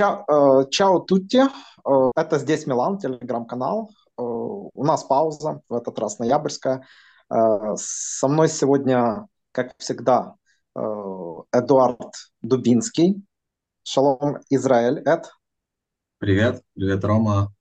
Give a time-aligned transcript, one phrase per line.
[0.00, 1.42] Чао, чао тутти.
[2.16, 3.90] Это здесь Милан, телеграм-канал.
[4.16, 6.86] У нас пауза, в этот раз ноябрьская.
[7.28, 10.36] Со мной сегодня, как всегда,
[10.74, 13.22] Эдуард Дубинский.
[13.82, 15.00] Шалом, Израиль.
[15.00, 15.30] Эд.
[16.16, 17.52] Привет, привет, Рома.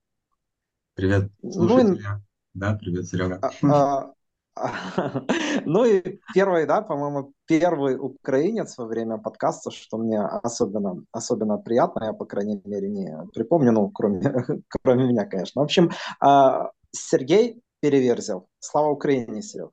[0.94, 2.02] Привет, слушатели.
[2.02, 2.22] Ну,
[2.54, 4.16] да, привет, Серега.
[5.66, 12.06] Ну и первый, да, по-моему, первый украинец во время подкаста, что мне особенно, особенно приятно,
[12.06, 14.22] я, по крайней мере, не припомню, ну, кроме,
[14.84, 15.62] кроме меня, конечно.
[15.62, 18.48] В общем, а, Сергей Переверзел.
[18.60, 19.72] Слава Украине, Серег.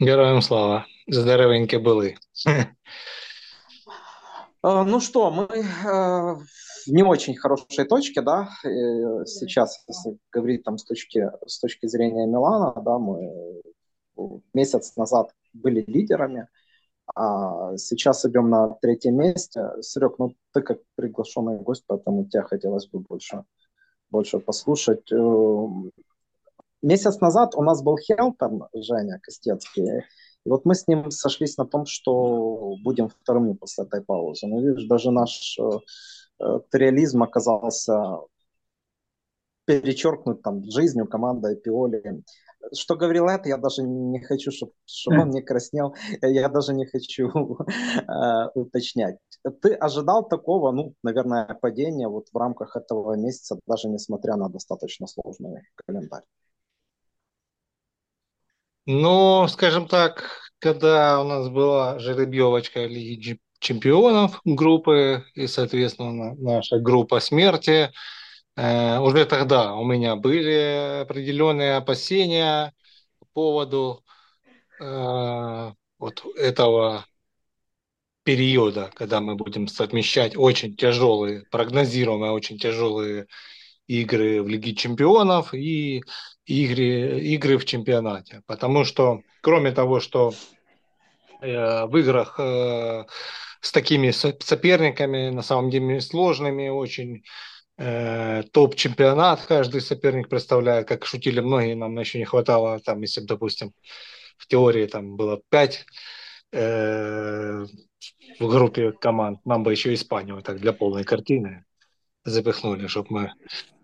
[0.00, 0.84] Героям слава.
[1.08, 2.14] Здоровенькі були.
[4.62, 5.46] А, ну что, мы
[5.86, 6.36] а,
[6.86, 12.80] не очень хорошей точке, да, сейчас, если говорить там с точки, с точки зрения Милана,
[12.82, 13.62] да, мы
[14.54, 16.48] месяц назад были лидерами,
[17.14, 19.70] а сейчас идем на третьем месте.
[19.80, 23.44] Серег, ну ты как приглашенный гость, поэтому тебя хотелось бы больше,
[24.10, 25.10] больше послушать.
[25.10, 25.66] Э,
[26.82, 30.04] месяц назад у нас был Хелпен, Женя Костецкий,
[30.44, 34.46] и вот мы с ним сошлись на том, что будем вторыми после этой паузы.
[34.46, 35.78] Но видишь, даже наш э, э
[36.72, 38.20] реализм оказался
[39.68, 42.22] перечеркнут там жизнью командой Пиоли.
[42.74, 46.86] Что говорил это, я даже не хочу, чтобы, чтобы он не краснел, я даже не
[46.86, 47.28] хочу
[47.68, 49.18] э, уточнять.
[49.60, 55.06] Ты ожидал такого, ну, наверное, падения вот в рамках этого месяца, даже несмотря на достаточно
[55.06, 56.24] сложный календарь?
[58.86, 67.20] Ну, скажем так, когда у нас была жеребьевочка Лиги чемпионов группы и, соответственно, наша группа
[67.20, 67.90] смерти,
[68.56, 72.72] э, уже тогда у меня были определенные опасения
[73.18, 74.04] по поводу
[74.80, 77.04] э, вот этого
[78.28, 83.26] периода, когда мы будем совмещать очень тяжелые, прогнозируемые очень тяжелые
[83.86, 86.02] игры в Лиге чемпионов и
[86.44, 88.42] игры, игры в чемпионате.
[88.46, 90.34] Потому что, кроме того, что
[91.40, 93.04] э, в играх э,
[93.60, 97.24] с такими соперниками, на самом деле сложными, очень
[97.76, 103.72] э, топ-чемпионат каждый соперник представляет, как шутили многие, нам еще не хватало, там, если, допустим,
[104.36, 105.86] в теории там было 5
[106.52, 107.64] э,
[108.38, 111.64] в группе команд, нам бы еще Испанию так для полной картины
[112.24, 113.32] запихнули, чтобы мы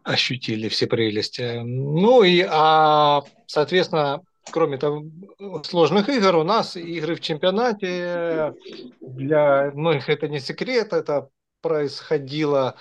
[0.02, 1.60] ощутили все прелести.
[1.62, 4.20] Ну и, а, соответственно,
[4.50, 5.04] кроме того,
[5.64, 8.54] сложных игр, у нас игры в чемпионате,
[9.00, 11.28] для многих это не секрет, это
[11.60, 12.76] происходило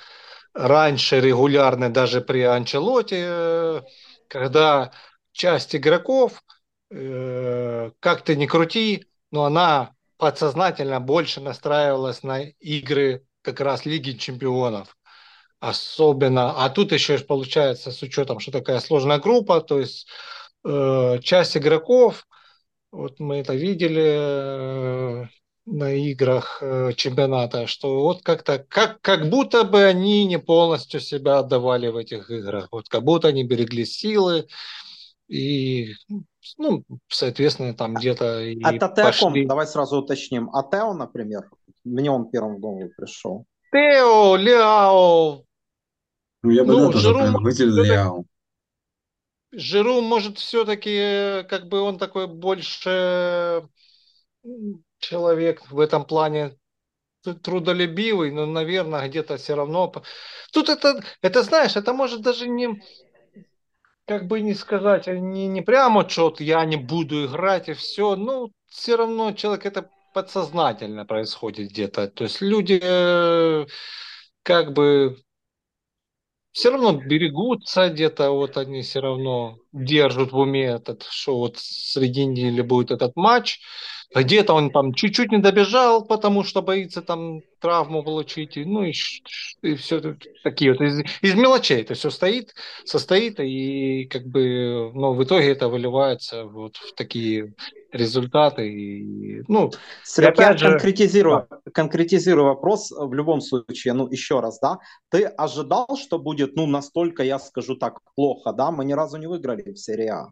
[0.53, 3.83] раньше регулярно даже при Анчелоте,
[4.27, 4.91] когда
[5.31, 6.43] часть игроков,
[6.91, 14.11] э, как ты ни крути, но она подсознательно больше настраивалась на игры как раз Лиги
[14.11, 14.95] чемпионов.
[15.59, 20.07] Особенно, а тут еще получается с учетом, что такая сложная группа, то есть
[20.63, 22.27] э, часть игроков,
[22.91, 25.25] вот мы это видели э,
[25.65, 31.39] на играх э, чемпионата, что вот как-то, как, как будто бы они не полностью себя
[31.39, 34.47] отдавали в этих играх, вот как будто они берегли силы
[35.27, 35.93] и
[36.57, 39.45] ну, соответственно, там где-то и А пошли...
[39.47, 40.49] Давай сразу уточним.
[40.53, 41.49] А Тео, например,
[41.85, 43.45] мне он первым в голову пришел.
[43.71, 45.43] Тео, Ляо,
[46.43, 48.25] ну, я бы ну, да, тоже прям выделил
[49.55, 53.67] Жиру, может, все-таки, как бы он такой больше
[54.99, 56.57] человек в этом плане
[57.43, 59.91] трудолюбивый, но, наверное, где-то все равно...
[60.51, 62.81] Тут это, это, знаешь, это может даже не,
[64.05, 68.15] как бы не сказать, не, не прямо, что вот я не буду играть и все,
[68.15, 72.07] ну, все равно человек это подсознательно происходит где-то.
[72.07, 73.65] То есть люди э,
[74.43, 75.22] как бы
[76.53, 82.25] все равно берегутся где-то, вот они все равно держат в уме этот, что вот среди
[82.25, 83.59] недели будет этот матч.
[84.15, 88.55] Где-то он там чуть-чуть не добежал, потому что боится там травму получить.
[88.57, 88.93] Ну и,
[89.63, 92.53] и все такие вот из, из мелочей это все стоит,
[92.85, 97.53] состоит, и как бы, ну, в итоге это выливается вот в такие
[97.91, 98.69] результаты.
[98.69, 99.71] И, ну,
[100.03, 100.71] Сергей, я же...
[100.71, 101.71] конкретизирую, да.
[101.71, 104.79] конкретизирую вопрос в любом случае, ну, еще раз, да,
[105.09, 109.27] ты ожидал, что будет, ну, настолько, я скажу так, плохо, да, мы ни разу не
[109.27, 110.27] выиграли в серии А.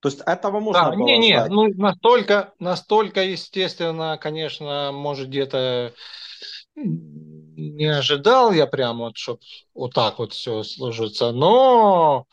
[0.00, 5.92] То есть этого можно да, было не, не, ну, настолько, настолько, естественно, конечно, может где-то
[6.76, 9.40] не ожидал я прям вот, чтобы
[9.74, 12.26] вот так вот все сложится, но,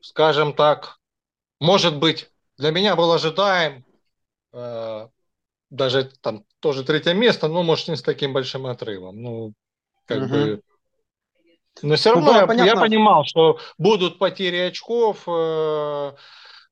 [0.00, 0.96] скажем так,
[1.60, 3.84] может быть, для меня был ожидаем
[4.54, 5.08] э,
[5.70, 9.22] даже там тоже третье место, но может не с таким большим отрывом.
[9.22, 9.52] Ну,
[10.06, 10.28] как угу.
[10.28, 10.62] бы.
[11.82, 12.70] Но все ну, равно ну, я, понятно.
[12.70, 15.24] я понимал, что будут потери очков.
[15.26, 16.12] Э,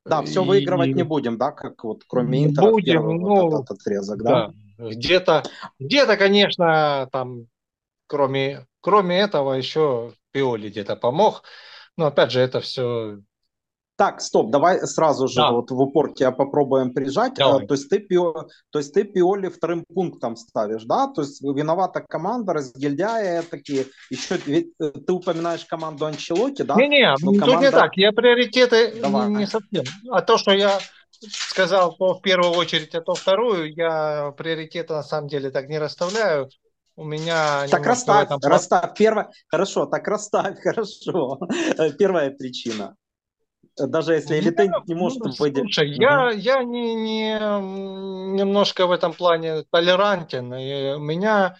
[0.04, 3.64] да, все и, выигрывать не будем, да, как вот кроме Интера будем, первый ну, вот
[3.64, 4.52] этот отрезок, да?
[4.78, 4.88] да.
[4.90, 5.44] Где-то,
[5.78, 7.46] где-то, конечно, там,
[8.06, 11.42] кроме, кроме этого, еще Пиоли где-то помог.
[11.96, 13.18] Но опять же, это все
[13.96, 15.52] так, стоп, давай сразу же да.
[15.52, 17.34] вот в упор тебя попробуем прижать.
[17.34, 17.62] Давай.
[17.62, 21.06] Э, то есть, ты, то есть ты Пиоли вторым пунктом ставишь, да?
[21.06, 23.86] То есть виновата команда, разгильдяя такие.
[24.10, 26.74] Еще ведь э, ты упоминаешь команду Анчелоти, да?
[26.74, 27.46] Не-не, ну, команда...
[27.46, 27.96] тут не так.
[27.96, 29.28] Я приоритеты давай.
[29.28, 29.84] не совсем.
[30.10, 30.80] А то, что я
[31.30, 35.78] сказал то в первую очередь, а то вторую, я приоритеты на самом деле так не
[35.78, 36.48] расставляю.
[36.96, 37.66] У меня...
[37.68, 38.40] Так расставь, этом...
[38.42, 38.96] расставь.
[38.96, 39.30] Первое...
[39.46, 41.38] Хорошо, так расставь, хорошо.
[41.78, 42.96] Э, первая причина
[43.76, 45.74] даже если элита ну, не может ну, выделить.
[45.74, 46.02] Слушай, угу.
[46.02, 47.34] я, я не, не,
[48.36, 50.54] немножко в этом плане толерантен.
[50.54, 51.56] И меня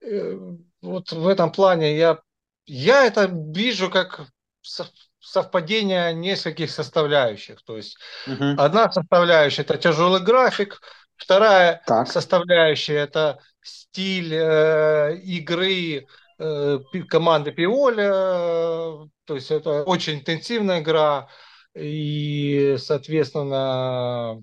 [0.00, 0.38] э,
[0.82, 2.18] вот в этом плане я,
[2.66, 4.26] я это вижу как
[5.20, 7.62] совпадение нескольких составляющих.
[7.64, 8.54] То есть угу.
[8.56, 10.80] одна составляющая это тяжелый график,
[11.16, 12.08] вторая так.
[12.08, 16.06] составляющая это стиль э, игры
[16.38, 16.78] э,
[17.08, 21.28] команды Пиоля, то есть это очень интенсивная игра,
[21.76, 24.40] и, соответственно,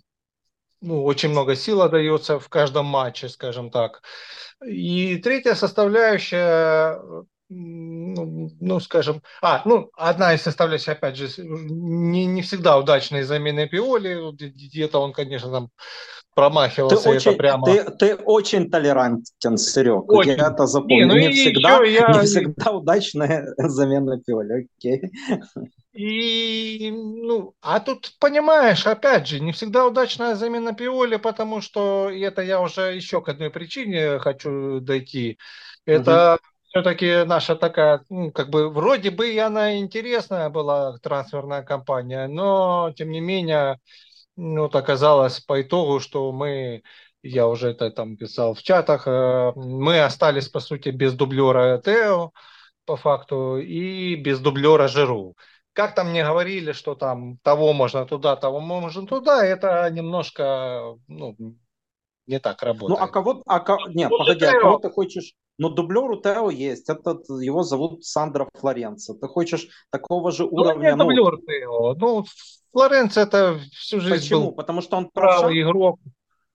[0.81, 4.01] ну, очень много сил отдается в каждом матче, скажем так.
[4.65, 6.99] И третья составляющая,
[7.53, 13.67] ну, ну, скажем, а, ну, одна из составляющих, опять же, не, не всегда удачные замены
[13.67, 15.69] Пиоли, где-то он, конечно, там
[16.35, 17.03] промахивался.
[17.03, 17.65] Ты очень, прямо...
[17.65, 20.11] ты, ты очень толерантен, Серег.
[20.11, 20.31] Очень.
[20.31, 20.97] Я это запомнил.
[20.97, 22.07] Не, ну не, всегда, я...
[22.13, 25.11] не всегда удачная замена Пиоли, окей.
[25.93, 32.41] И, ну, а тут, понимаешь, опять же, не всегда удачная замена Пиоли, потому что это
[32.41, 35.37] я уже еще к одной причине хочу дойти.
[35.85, 36.52] Это угу.
[36.73, 42.91] Все-таки наша такая, ну, как бы, вроде бы и она интересная была, трансферная кампания, но,
[42.97, 43.79] тем не менее,
[44.35, 46.81] ну, вот оказалось по итогу, что мы,
[47.21, 52.31] я уже это там писал в чатах, э, мы остались, по сути, без дублера Тео,
[52.85, 55.35] по факту, и без дублера Жиру
[55.73, 61.35] как там мне говорили, что там того можно туда, того можно туда, это немножко ну,
[62.27, 62.99] не так работает.
[62.99, 66.21] Ну, а кого, а кого, нет, ну, погоди, а кого ты хочешь, ну, дублер у
[66.21, 70.95] Тео есть, этот, его зовут Сандро Флоренцо, ты хочешь такого же ну, уровня?
[70.95, 72.25] Ну, дублер Тео, ну,
[72.71, 74.45] Флоренцо это всю жизнь Почему?
[74.47, 75.99] был Потому что он правый игрок.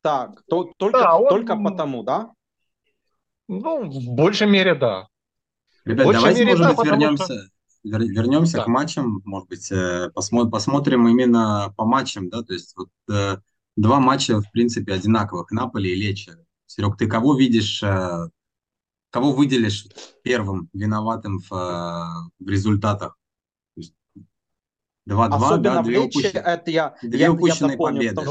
[0.02, 1.28] Так, то, только, да, он...
[1.28, 2.30] только потому, да?
[3.48, 5.08] Ну, в большей мере, да.
[5.84, 7.48] Ребят, давайте, мере, может да, быть, вернемся, что
[7.84, 8.64] вернемся да.
[8.64, 13.38] к матчам, может быть, э, посмотрим, посмотрим именно по матчам, да, то есть вот э,
[13.76, 16.32] два матча, в принципе, одинаковых, Наполи и Лечи.
[16.66, 18.28] Серег, ты кого видишь, э,
[19.10, 19.86] кого выделишь
[20.22, 23.16] первым виноватым в, в результатах?
[25.08, 28.22] 2-2, да, две, упущенные, это я, две я, упущенные я победы.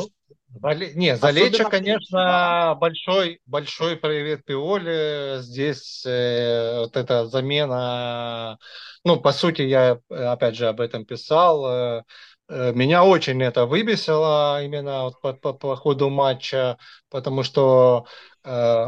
[0.96, 2.76] Не, Залеча, конечно, да.
[2.76, 5.40] большой, большой привет Пиоле.
[5.42, 8.58] Здесь э, вот эта замена,
[9.04, 11.66] ну, по сути, я опять же об этом писал.
[11.66, 12.04] Э,
[12.50, 16.78] э меня очень это выбесило именно вот по, по, по ходу матча,
[17.10, 18.37] потому что э,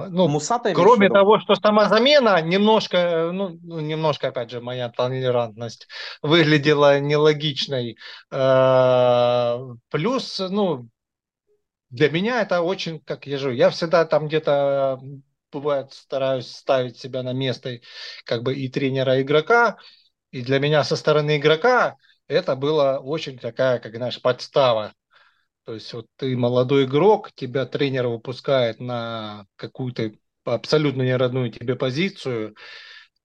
[0.10, 5.88] ну, Мусата кроме того, что сама замена немножко, ну, ну, немножко, опять же, моя толерантность
[6.22, 7.98] выглядела нелогичной.
[8.32, 9.58] Э,
[9.90, 10.88] плюс, ну,
[11.90, 15.00] для меня это очень, как я живу, я всегда там где-то
[15.52, 17.80] бывает стараюсь ставить себя на место
[18.26, 19.78] как бы и тренера, и игрока,
[20.32, 21.98] и для меня со стороны игрока
[22.28, 24.94] это было очень такая, как знаешь, подстава.
[25.66, 30.12] То есть вот ты молодой игрок, тебя тренер выпускает на какую-то
[30.46, 32.56] абсолютно неродную тебе позицию,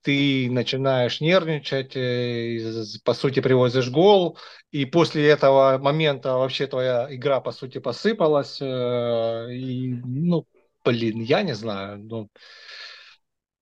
[0.03, 2.59] ты начинаешь нервничать, э,
[3.05, 4.39] по сути привозишь гол,
[4.71, 10.47] и после этого момента вообще твоя игра по сути посыпалась, э, и, ну,
[10.85, 12.29] блин, я не знаю, ну,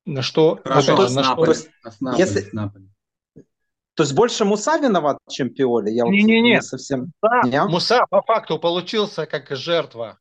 [0.05, 0.61] на что...
[0.65, 1.55] Хорошо, опять, на что...
[2.17, 2.51] Если...
[3.95, 5.91] То есть больше Муса виноват, чем Пиоли?
[5.91, 6.63] Я не, вот не, не.
[6.63, 7.13] совсем...
[7.23, 7.63] Да, не?
[7.65, 10.19] Муса по факту получился как жертва.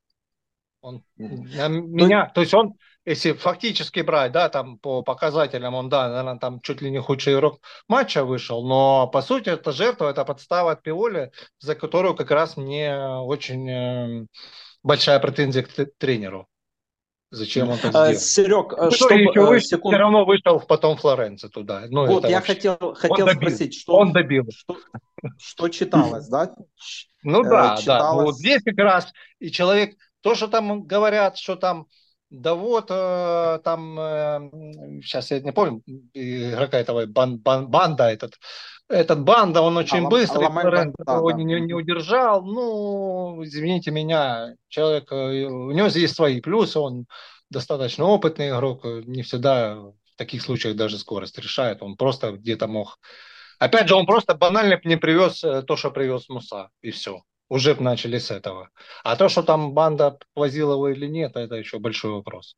[0.82, 1.70] Он, mm.
[1.70, 2.74] меня, то есть он
[3.06, 7.34] если фактически брать, да, там по показателям он, да, наверное, там чуть ли не худший
[7.34, 12.30] игрок матча вышел, но по сути это жертва, это подстава от Пиоли, за которую как
[12.30, 14.26] раз мне очень э,
[14.84, 16.48] большая претензия к тренеру.
[17.32, 18.20] Зачем он так а, сделал?
[18.20, 19.94] Серег, ну, что еще э, секунд...
[19.94, 21.86] все равно вышел потом Флоренци туда.
[21.90, 22.56] Ну, вот, я вообще...
[22.56, 24.46] хотел, хотел он спросить, что, он добил.
[24.52, 24.78] Что,
[25.40, 26.54] что читалось, да?
[27.24, 28.14] Ну да, да.
[28.14, 31.88] Ну, вот здесь как раз и человек, то, что там говорят, что там
[32.30, 34.50] Да вот, э, там, э,
[35.02, 35.82] сейчас я не помню,
[36.14, 38.40] игрока этого, бан, бан, банда этот,
[38.92, 41.38] этот банда, он очень а, быстрый, Ламель, да, его да.
[41.38, 42.44] Не, не удержал.
[42.44, 47.06] Ну, извините меня, человек, э, у него здесь свои плюсы, он
[47.50, 53.00] достаточно опытный игрок, не всегда в таких случаях даже скорость решает, он просто где-то мог...
[53.60, 57.22] Опять же, он просто банально не привез то, что привез Муса, и все
[57.52, 58.70] уже начали с этого.
[59.04, 62.56] А то, что там банда возила его или нет, это еще большой вопрос.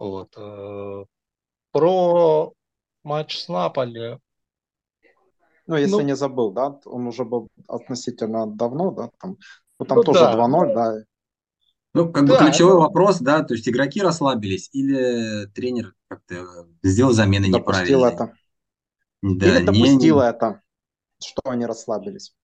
[0.00, 0.34] Вот.
[0.36, 1.04] Э,
[1.70, 2.52] про
[3.04, 4.18] матч с Наполи.
[5.70, 9.36] Ну, если ну, не забыл, да, он уже был относительно давно, да, там,
[9.78, 10.34] ну, там ну, тоже да.
[10.34, 10.94] 2-0, да.
[11.94, 12.80] Ну, как да, бы ключевой это...
[12.80, 18.12] вопрос, да, то есть игроки расслабились или тренер как-то сделал замены допустил неправильные?
[18.12, 18.34] это.
[19.22, 20.28] Да, или допустил не...
[20.28, 20.60] это,
[21.22, 22.34] что они расслабились.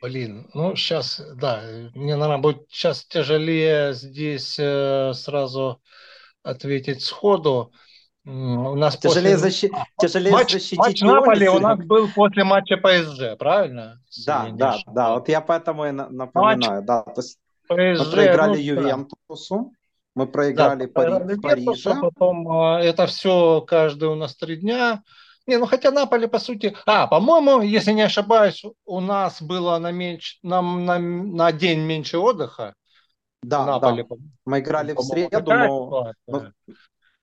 [0.00, 1.62] Блин, ну сейчас, да,
[1.94, 5.82] мне, наверное, будет сейчас тяжелее здесь э, сразу
[6.42, 7.74] ответить сходу.
[8.24, 9.50] У нас тяжелее, после...
[9.50, 9.70] защи...
[9.98, 14.00] тяжелее матч, защитить матч Наполи у нас был после матча ПСЖ, правильно?
[14.26, 18.50] Да, да, да, вот я поэтому и напоминаю, матч да, то есть ПСЖ, мы проиграли
[18.50, 19.72] ну, Ювентусу,
[20.14, 21.40] мы проиграли да, Пари...
[21.40, 21.94] Париже.
[22.00, 25.02] Потом э, это все каждый у нас три дня.
[25.46, 26.76] Не, ну хотя Наполе, по сути...
[26.84, 32.18] А, по-моему, если не ошибаюсь, у нас было на, меньше, на, на, на день меньше
[32.18, 32.74] отдыха.
[33.42, 34.16] Да, Наполе, да.
[34.44, 36.12] Мы играли в среду, но...
[36.26, 36.50] но...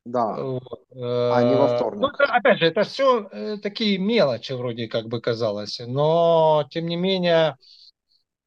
[0.05, 0.84] Да, вот.
[0.97, 2.01] А не во вторник.
[2.01, 5.81] Ну, это, опять же, это все э, такие мелочи вроде как бы казалось.
[5.85, 7.57] Но, тем не менее,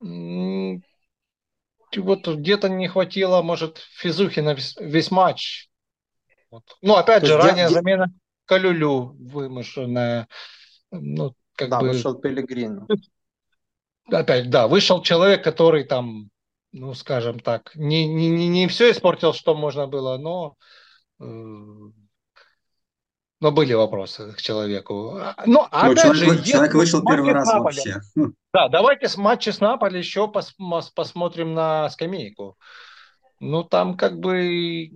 [0.01, 0.83] вот
[2.27, 5.69] где-то не хватило, может, физухи на весь, весь матч.
[6.51, 6.63] Вот.
[6.81, 8.07] Ну, опять же, ранняя замена
[8.47, 10.27] Калюлю вымышленная.
[10.91, 11.89] Ну, как да, бы...
[11.89, 12.87] вышел Пелегрин.
[14.11, 16.31] Опять, да, вышел человек, который там,
[16.73, 20.57] ну, скажем так, не, не, не, не все испортил, что можно было, но,
[21.21, 21.25] э,
[23.41, 25.21] но были вопросы к человеку.
[25.47, 28.01] Ну, а ну, опять человек, же, человек вышел первый раз Наполи, вообще.
[28.53, 30.55] Да, давайте с матча с Наполи еще пос,
[30.95, 32.57] посмотрим на скамейку.
[33.41, 34.91] Ну, там как бы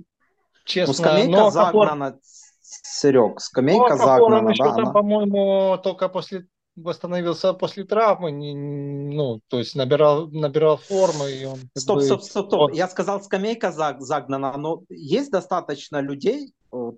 [0.65, 0.93] честно...
[0.93, 2.19] Ну, скамейка но загнана
[2.61, 4.93] Серег, скамейка ну, загнана, еще да, там, она...
[4.93, 11.27] по-моему, только после восстановился после травмы, не, ну, то есть набирал, набирал форму.
[11.27, 12.03] И он, стоп, бы...
[12.03, 12.73] стоп, стоп, стоп.
[12.73, 16.53] Я сказал, скамейка загнана, но есть достаточно людей,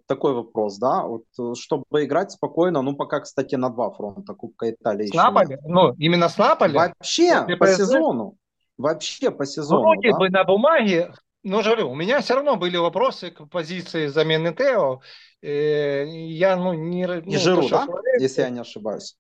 [0.07, 1.25] такой вопрос, да, вот,
[1.59, 5.07] чтобы играть спокойно, ну, пока, кстати, на два фронта Кубка Италии.
[5.07, 5.59] С Наполи?
[5.65, 6.75] Ну, именно с Наполи?
[6.75, 8.37] Вообще, по сезону.
[8.79, 9.83] Вообще по сезону.
[9.83, 10.19] Вроде да?
[10.19, 11.13] бы на бумаге
[11.45, 15.03] но говорю, у меня все равно были вопросы к позиции замены Тео.
[15.43, 17.07] Э, я, ну, не...
[17.07, 17.87] Ну, и Жиру, да?
[18.19, 19.15] Если я не ошибаюсь.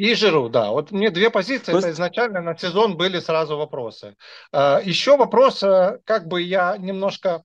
[0.00, 0.70] И Жиру, да.
[0.70, 1.84] Вот мне две позиции, есть...
[1.84, 4.16] это изначально на сезон были сразу вопросы.
[4.50, 7.44] А, Еще вопрос, э, как бы я немножко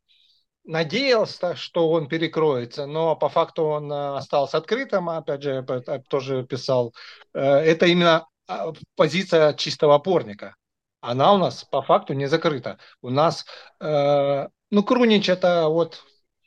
[0.63, 6.45] надеялся, что он перекроется, но по факту он э, остался открытым, опять же, я тоже
[6.45, 6.93] писал.
[7.33, 10.55] Это именно а, позиция чистого опорника
[11.01, 12.79] она у нас по факту не закрыта.
[13.01, 13.45] У нас,
[13.79, 16.03] э, ну, Крунич это вот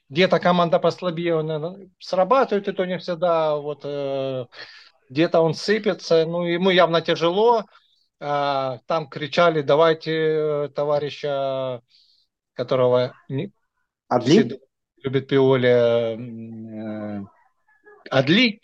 [0.08, 4.46] где-то команда послабее, он э, срабатывает, и то не всегда, вот э,
[5.08, 7.64] где-то он сыпется, ну, ему явно тяжело.
[8.20, 11.82] Э, там кричали, давайте э, товарища,
[12.54, 13.52] которого не,
[14.08, 14.60] Адли?
[15.02, 15.68] любит Пиоли,
[17.20, 17.24] э,
[18.10, 18.60] Адли.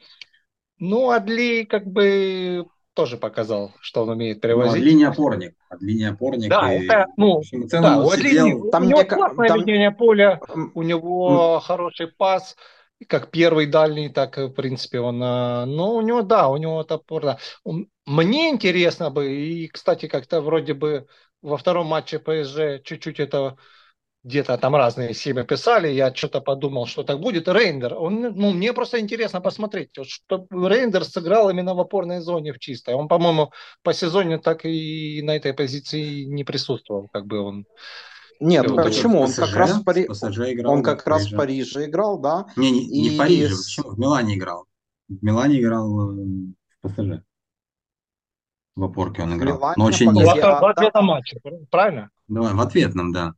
[0.79, 4.83] Ну, Адли как бы тоже показал, что он умеет перевозить.
[4.83, 5.55] Ну, линия опорник.
[5.69, 6.49] От линии опорник.
[6.49, 8.71] Да, и, это, ну, общем, да, вот сидел...
[8.71, 9.61] там у него классное там...
[9.61, 10.41] ведение поля,
[10.75, 11.67] у него mm.
[11.67, 12.57] хороший пас,
[13.09, 17.39] как первый дальний, так, в принципе, он, ну, у него, да, у него топор, да.
[18.07, 21.07] Мне интересно бы, и, кстати, как-то вроде бы
[21.43, 23.57] во втором матче ПСЖ чуть-чуть это
[24.25, 27.47] где-то там разные семьи писали, я что-то подумал, что так будет.
[27.47, 32.59] Рейндер, он, ну, мне просто интересно посмотреть, что Рейндер сыграл именно в опорной зоне в
[32.59, 32.95] чистой.
[32.95, 37.67] Он, по-моему, по сезону так и на этой позиции не присутствовал, как бы он.
[38.41, 39.21] Нет, ну, почему?
[39.21, 40.05] Он как раз в Пари...
[40.05, 42.47] играл, он как раз в Париже играл, да.
[42.57, 43.03] Не, не, и...
[43.03, 43.91] не в Париже, почему?
[43.91, 44.67] В Милане играл.
[45.09, 46.25] В Милане играл э,
[46.83, 47.23] в ПСЖ.
[48.77, 49.57] В опорке он играл.
[49.57, 52.11] Милане, Но очень погоди, а, в ответном матче, правильно?
[52.29, 53.35] Давай, в ответном, да.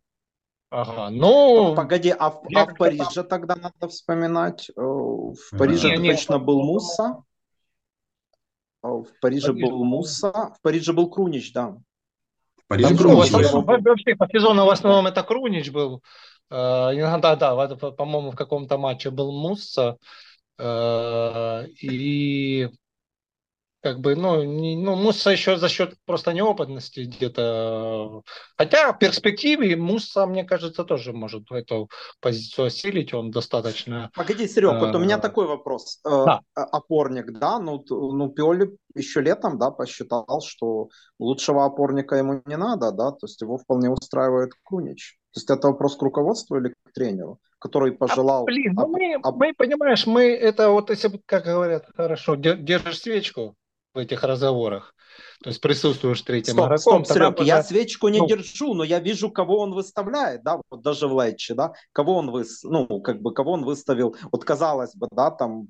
[0.70, 1.74] Ага, ну...
[1.74, 4.70] Погоди, а в, а в Париже тогда надо вспоминать?
[4.76, 7.22] Э, в Париже не, точно не, был Муса.
[8.82, 10.32] А в Париже, Париже был Муса.
[10.32, 11.76] В Париже был Крунич, да.
[12.66, 13.30] В Париже Там, Крунич.
[13.30, 16.02] Ну, вообще, по сезону в основном это Крунич был.
[16.50, 19.96] Э, иногда, да, по-моему, в каком-то матче был Муса.
[20.58, 22.68] Э, и
[23.83, 28.23] как бы, ну, не, ну, Мусса еще за счет просто неопытности где-то.
[28.56, 31.88] Хотя в перспективе Мусса, мне кажется, тоже может эту
[32.21, 34.11] позицию осилить, он достаточно...
[34.14, 36.00] Погоди, Серег, вот у меня э, такой вопрос.
[36.04, 36.40] Э, да.
[36.54, 42.90] Опорник, да, ну, ну Пиоли еще летом, да, посчитал, что лучшего опорника ему не надо,
[42.90, 45.18] да, то есть его вполне устраивает Кунич.
[45.33, 48.42] То есть это вопрос к руководству или к тренеру, который а, пожелал...
[48.42, 49.30] А, блин, ну мы, а...
[49.33, 53.54] мы, понимаешь, мы это вот, если, как говорят, хорошо, держишь свечку
[53.96, 54.94] в этих разговорах,
[55.42, 57.04] то есть присутствуешь третьим стоп, игроком.
[57.04, 58.26] Стоп, Серег, я свечку не ну...
[58.26, 62.30] держу, но я вижу, кого он выставляет, да, вот даже в Летче, да, кого он
[62.30, 62.62] выс...
[62.62, 65.68] ну, как бы, кого он выставил, вот казалось бы, да, там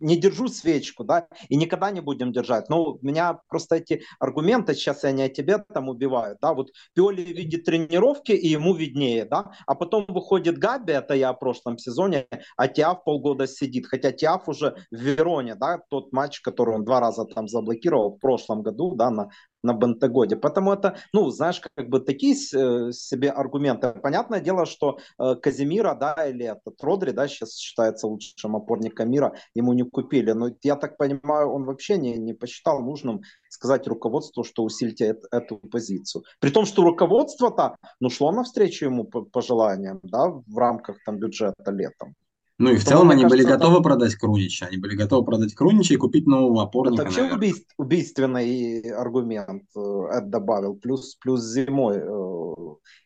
[0.00, 2.68] не держу свечку, да, и никогда не будем держать.
[2.68, 7.22] Но меня просто эти аргументы, сейчас я не о тебе там убивают, да, вот Пиоли
[7.22, 12.26] видит тренировки, и ему виднее, да, а потом выходит Габи, это я в прошлом сезоне,
[12.56, 17.00] а Тиаф полгода сидит, хотя Тиаф уже в Вероне, да, тот матч, который он два
[17.00, 19.30] раза там заблокировал в прошлом году, да, на
[19.62, 20.36] на Бентегоде.
[20.36, 23.92] Поэтому это, ну, знаешь, как бы такие э, себе аргументы.
[23.92, 29.34] Понятное дело, что э, Казимира, да, или этот Родри, да, сейчас считается лучшим опорником мира,
[29.54, 30.32] ему не купили.
[30.32, 35.58] Но я так понимаю, он вообще не, не посчитал нужным сказать руководству, что усильте эту,
[35.58, 36.24] позицию.
[36.40, 41.70] При том, что руководство-то, ну, шло навстречу ему по пожеланиям, да, в рамках там бюджета
[41.70, 42.14] летом.
[42.58, 43.82] Ну и в целом они кажется, были готовы там...
[43.84, 44.66] продать Крунича.
[44.66, 47.02] Они были готовы продать Крунича и купить нового опорника.
[47.02, 49.80] Это вообще убийств, убийственный аргумент э,
[50.12, 50.74] Эд добавил.
[50.74, 52.54] Плюс, плюс зимой, э,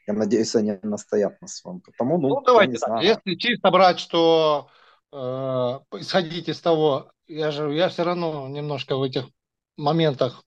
[0.06, 1.80] я надеюсь, они настоят на своем.
[1.80, 2.88] Потому, ну, ну давайте так.
[2.88, 3.06] Знаю.
[3.06, 4.68] Если чисто брать, что
[5.12, 5.16] э,
[5.98, 9.26] исходить из того, я же я все равно немножко в этих
[9.76, 10.42] моментах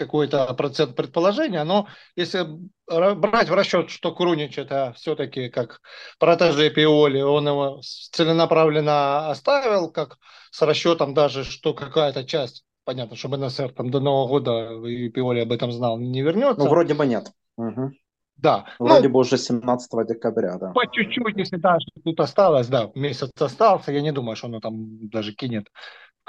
[0.00, 2.46] какой-то процент предположения, но если
[2.86, 5.80] брать в расчет, что Крунич это все-таки как
[6.18, 10.18] протеже Пиоли, он его целенаправленно оставил, как
[10.50, 15.40] с расчетом даже, что какая-то часть, понятно, чтобы НСР там до Нового года, и Пиоли
[15.40, 16.64] об этом знал, не вернется.
[16.64, 17.30] Ну, вроде бы нет.
[17.56, 17.92] Угу.
[18.36, 18.64] Да.
[18.78, 20.72] Вроде ну, бы уже 17 декабря, да.
[20.72, 24.60] По чуть-чуть, если да, что тут осталось, да, месяц остался, я не думаю, что оно
[24.60, 25.66] там даже кинет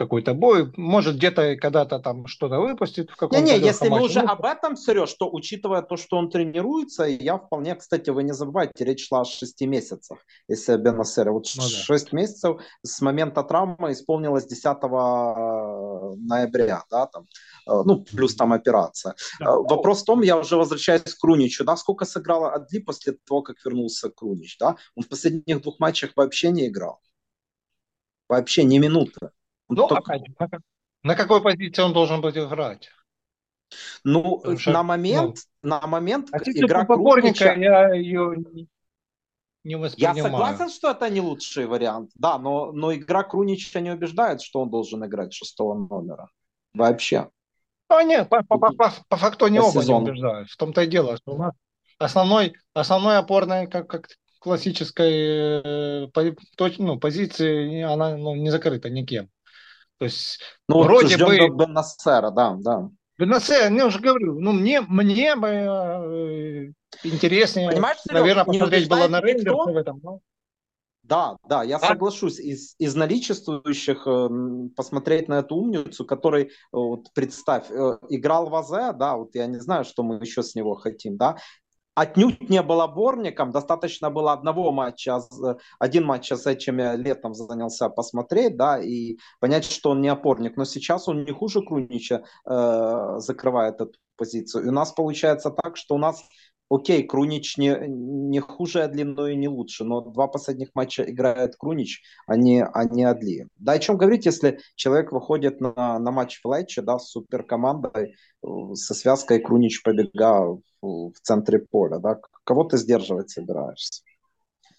[0.01, 4.01] какой-то бой, может где-то когда-то там что-то выпустит в каком-то Не, не, если матче.
[4.01, 8.23] мы уже об этом, Сереж, что учитывая то, что он тренируется, я вполне, кстати, вы
[8.23, 11.31] не забывайте, речь шла о шести месяцах, если Бенасера.
[11.31, 12.17] Вот ну, шесть да.
[12.17, 17.27] месяцев с момента травмы исполнилось 10 э, ноября, да, там,
[17.67, 19.15] э, ну, плюс там операция.
[19.39, 19.45] Да.
[19.45, 23.43] Э, вопрос в том, я уже возвращаюсь к Круничу, да, сколько сыграла Адли после того,
[23.43, 26.99] как вернулся Крунич, да, он в последних двух матчах вообще не играл.
[28.31, 29.29] Вообще ни минуты.
[29.71, 30.13] Ну, Только...
[30.13, 30.49] опять, на,
[31.03, 32.89] на какой позиции он должен быть играть?
[34.03, 37.53] Ну, что, на момент, ну, на момент а игра Крупнича...
[37.53, 38.35] я ее
[39.63, 40.17] не, воспринимаю.
[40.17, 44.61] Я согласен, что это не лучший вариант, да, но, но игра Крунича не убеждает, что
[44.61, 46.29] он должен играть шестого номера.
[46.73, 47.29] Вообще.
[47.87, 50.49] А нет, по, по, по, по факту не оба не убеждают.
[50.49, 51.53] В том-то и дело, что у нас
[51.97, 54.07] основной, основной опорной, как, как
[54.39, 55.11] классической
[55.63, 56.07] э,
[56.77, 59.29] ну, позиции, она ну, не закрыта никем.
[60.01, 61.37] То есть ну, вроде бы...
[61.49, 62.89] Беннасера, да, да.
[63.19, 69.21] Беннасера, я уже говорю, ну мне, мне бы э, интереснее, Понимаешь, наверное, посмотреть было на
[69.21, 69.99] Рейндерс в этом.
[70.01, 70.19] Но...
[71.03, 71.87] Да, да, я а?
[71.87, 72.39] соглашусь.
[72.39, 74.29] Из, из наличествующих э,
[74.75, 79.59] посмотреть на эту умницу, который, вот, представь, э, играл в АЗ, да, вот я не
[79.59, 81.37] знаю, что мы еще с него хотим, да,
[81.95, 85.19] отнюдь не был оборником, достаточно было одного матча,
[85.79, 90.65] один матч с я летом занялся посмотреть, да, и понять, что он не опорник, но
[90.65, 94.65] сейчас он не хуже Крунича э, закрывает эту позицию.
[94.65, 96.23] И у нас получается так, что у нас
[96.71, 101.55] окей, Крунич не, не хуже Адли, но и не лучше, но два последних матча играет
[101.57, 103.47] Крунич, а не, а не Адли.
[103.57, 108.15] Да, о чем говорить, если человек выходит на, на матч в Лайче, да, с суперкомандой,
[108.43, 114.03] э, со связкой Крунич побега в, в центре поля, да, кого ты сдерживать собираешься?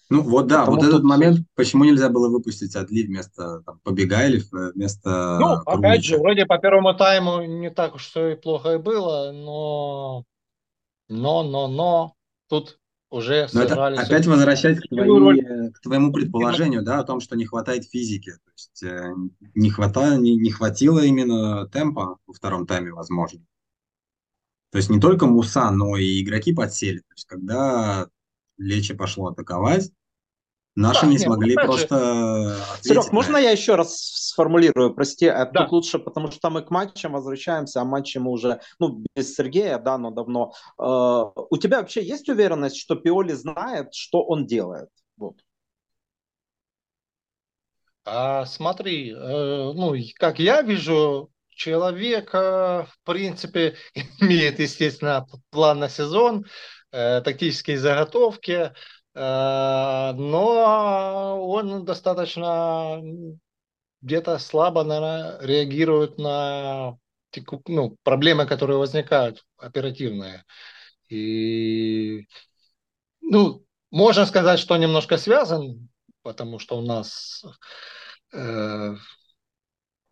[0.09, 0.89] Ну вот да, Потому вот тут...
[0.89, 5.79] этот момент, почему нельзя было выпустить Адли вместо там, Побега или вместо Ну, Крунича?
[5.79, 10.25] опять же, вроде по первому тайму не так уж все и плохо и было, но
[11.07, 12.15] но, но, но,
[12.47, 17.35] тут уже Но это опять возвращаясь к, твоей, к твоему предположению, да, о том, что
[17.35, 18.31] не хватает физики.
[18.31, 19.13] То есть э,
[19.53, 23.45] не, хватало, не, не хватило именно темпа во втором тайме, возможно.
[24.71, 26.99] То есть не только Муса, но и игроки подсели.
[26.99, 28.07] То есть когда
[28.57, 29.91] Лечи пошло атаковать,
[30.75, 32.63] Наши да, не смогли нет, просто же...
[32.81, 34.93] Серег, можно я еще раз сформулирую?
[34.95, 35.63] Прости, а да.
[35.63, 39.77] тут лучше, потому что мы к матчам возвращаемся, а матчи мы уже, ну, без Сергея,
[39.77, 40.53] да, но давно.
[40.79, 44.89] Э, у тебя вообще есть уверенность, что Пиоли знает, что он делает?
[45.15, 45.35] Вот.
[48.05, 53.75] А, смотри, э, ну, как я вижу человек, в принципе,
[54.19, 56.45] имеет, естественно, план на сезон,
[56.91, 58.73] э, тактические заготовки, э,
[59.15, 60.19] но
[61.47, 63.01] он достаточно
[64.01, 66.97] где-то слабо, наверное, реагирует на
[67.67, 70.43] ну, проблемы, которые возникают оперативные.
[71.09, 72.27] И,
[73.21, 75.89] ну, можно сказать, что немножко связан,
[76.21, 77.43] потому что у нас
[78.33, 78.95] э,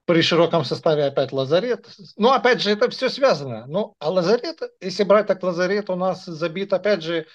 [0.05, 1.87] при широком составе опять лазарет.
[2.17, 3.65] Ну, опять же, это все связано.
[3.67, 7.25] Ну, а лазарет, если брать так лазарет, у нас забит, опять же, э,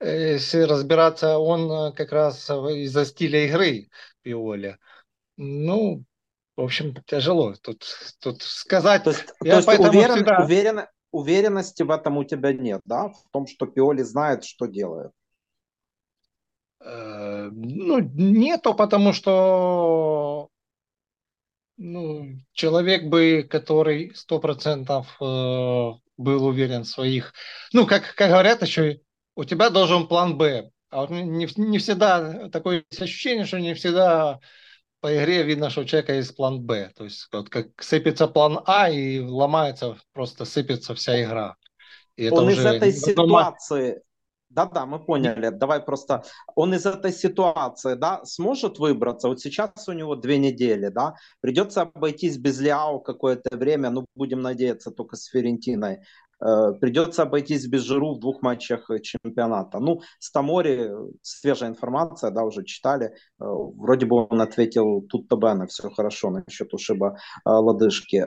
[0.00, 3.88] если разбираться, он э, как раз из-за стиля игры
[4.22, 4.78] Пиоли.
[5.36, 6.04] Ну,
[6.56, 7.84] в общем, тяжело тут,
[8.20, 9.04] тут сказать.
[9.04, 10.44] То есть, я то есть уверен, всегда...
[10.44, 13.08] уверен, уверенности в этом у тебя нет, да?
[13.08, 15.12] В том, что Пиоли знает, что делает.
[16.80, 20.48] Э, ну, нету, потому что
[21.78, 27.32] ну, человек бы, который сто процентов э, был уверен в своих...
[27.72, 29.00] Ну, как, как говорят еще,
[29.38, 30.70] у тебя должен план «Б».
[30.90, 34.40] А вот не, не всегда такое ощущение, что не всегда
[35.00, 36.90] по игре видно, что у человека есть план «Б».
[36.96, 41.54] То есть вот как сыпется план А и ломается, просто сыпется вся игра.
[42.16, 44.02] И Он из этой ситуации
[44.50, 45.50] да-да, мы поняли.
[45.50, 46.24] Давай просто...
[46.54, 49.28] Он из этой ситуации, да, сможет выбраться?
[49.28, 54.40] Вот сейчас у него две недели, да, придется обойтись без Ляо какое-то время, ну, будем
[54.40, 55.98] надеяться, только с Ферентиной.
[56.40, 59.78] Э, придется обойтись без Жиру в двух матчах чемпионата.
[59.78, 60.90] Ну, с Тамори
[61.22, 63.06] свежая информация, да, уже читали.
[63.06, 68.26] Э, вроде бы он ответил тут Бена, все хорошо насчет ушиба э, лодыжки.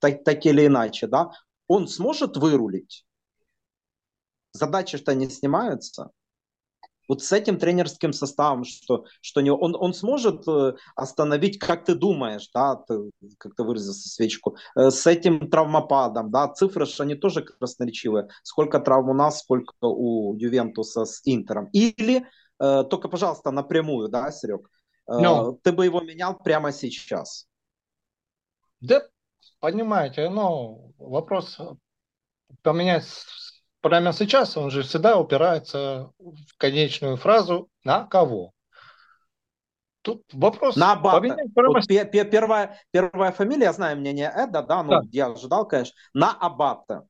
[0.00, 1.30] Так, так или иначе, да,
[1.66, 3.06] он сможет вырулить?
[4.54, 6.10] задачи-то не снимаются.
[7.08, 11.94] Вот с этим тренерским составом, что, что не, он, он сможет э, остановить, как ты
[11.94, 17.14] думаешь, да, ты, как ты выразился, свечку, э, с этим травмопадом, да, цифры же они
[17.14, 18.28] тоже красноречивые.
[18.42, 21.68] Сколько травм у нас, сколько у Ювентуса с Интером.
[21.72, 22.26] Или,
[22.60, 24.68] э, только, пожалуйста, напрямую, да, Серег,
[25.08, 25.44] э, no.
[25.44, 25.60] Ну.
[25.62, 27.46] ты бы его менял прямо сейчас?
[28.80, 29.02] Да,
[29.60, 31.58] понимаете, ну, вопрос
[32.62, 33.04] поменять
[33.84, 38.52] прямо сейчас он же всегда упирается в конечную фразу «на кого?».
[40.00, 40.76] Тут вопрос...
[40.76, 41.36] На Абата.
[41.54, 45.00] Вот первая, первая фамилия, я знаю мнение Эда, да, ну, да.
[45.12, 47.06] я ожидал, конечно, на Абата.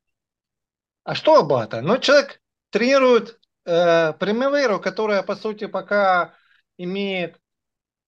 [1.03, 1.81] А что Абата?
[1.81, 6.33] Ну, человек тренирует э, Примеверу, которая, по сути, пока
[6.77, 7.37] имеет,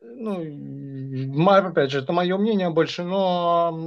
[0.02, 3.78] ну, опять же, это мое мнение больше, но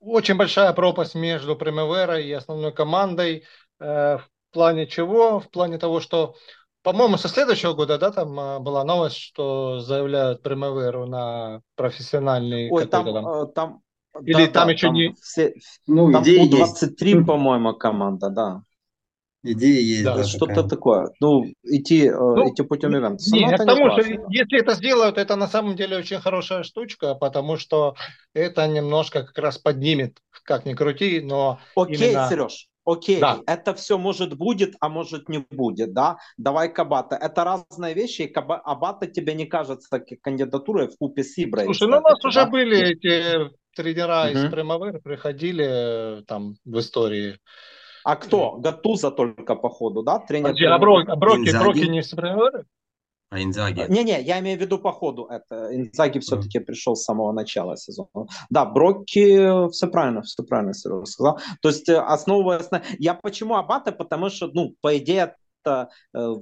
[0.00, 3.44] очень большая пропасть между Примеверой и основной командой.
[3.80, 5.40] Э, в плане чего?
[5.40, 6.34] В плане того, что,
[6.82, 12.86] по-моему, со следующего года, да, там э, была новость, что заявляют Примеверу на профессиональный Ой,
[12.86, 13.82] там, там, э, там
[14.22, 15.14] или да, там да, еще там не...
[15.20, 15.54] Все,
[15.86, 17.26] ну, там идеи 23, есть.
[17.26, 18.62] по-моему, команда, да.
[19.46, 20.04] Идея есть.
[20.04, 20.68] Да, что-то такая.
[20.68, 21.10] такое.
[21.20, 23.22] Ну, идти, ну, идти путем ивента.
[23.30, 27.94] Нет, потому что если это сделают, это на самом деле очень хорошая штучка, потому что
[28.32, 32.26] это немножко как раз поднимет, как ни крути, но Окей, именно...
[32.30, 33.40] Сереж, Окей, да.
[33.46, 36.16] это все может будет, а может не будет, да?
[36.38, 37.16] Давай Кабата.
[37.16, 41.64] Это разные вещи, и Каба, Абата тебе не кажется кандидатурой в купе с Иброй.
[41.64, 42.28] Слушай, ну у нас да?
[42.28, 44.38] уже были эти тренера угу.
[44.38, 47.38] из Примавер, приходили там в истории.
[48.04, 48.52] А кто?
[48.58, 50.18] Гатуза только по ходу, да?
[50.18, 50.48] Тренер.
[50.48, 52.64] Подожди, а, Брок, Броки, Броки не сопротивляли?
[53.30, 53.86] А Инзаги?
[53.88, 55.74] Не-не, я имею в виду по ходу это.
[55.74, 56.64] Инзаги все-таки mm.
[56.64, 58.28] пришел с самого начала сезона.
[58.50, 61.40] Да, Брокки, все правильно, все правильно Серега сказал.
[61.60, 62.82] То есть э, основываясь на...
[62.98, 63.90] Я почему Абата?
[63.90, 65.34] Потому что, ну, по идее,
[65.64, 66.34] это э,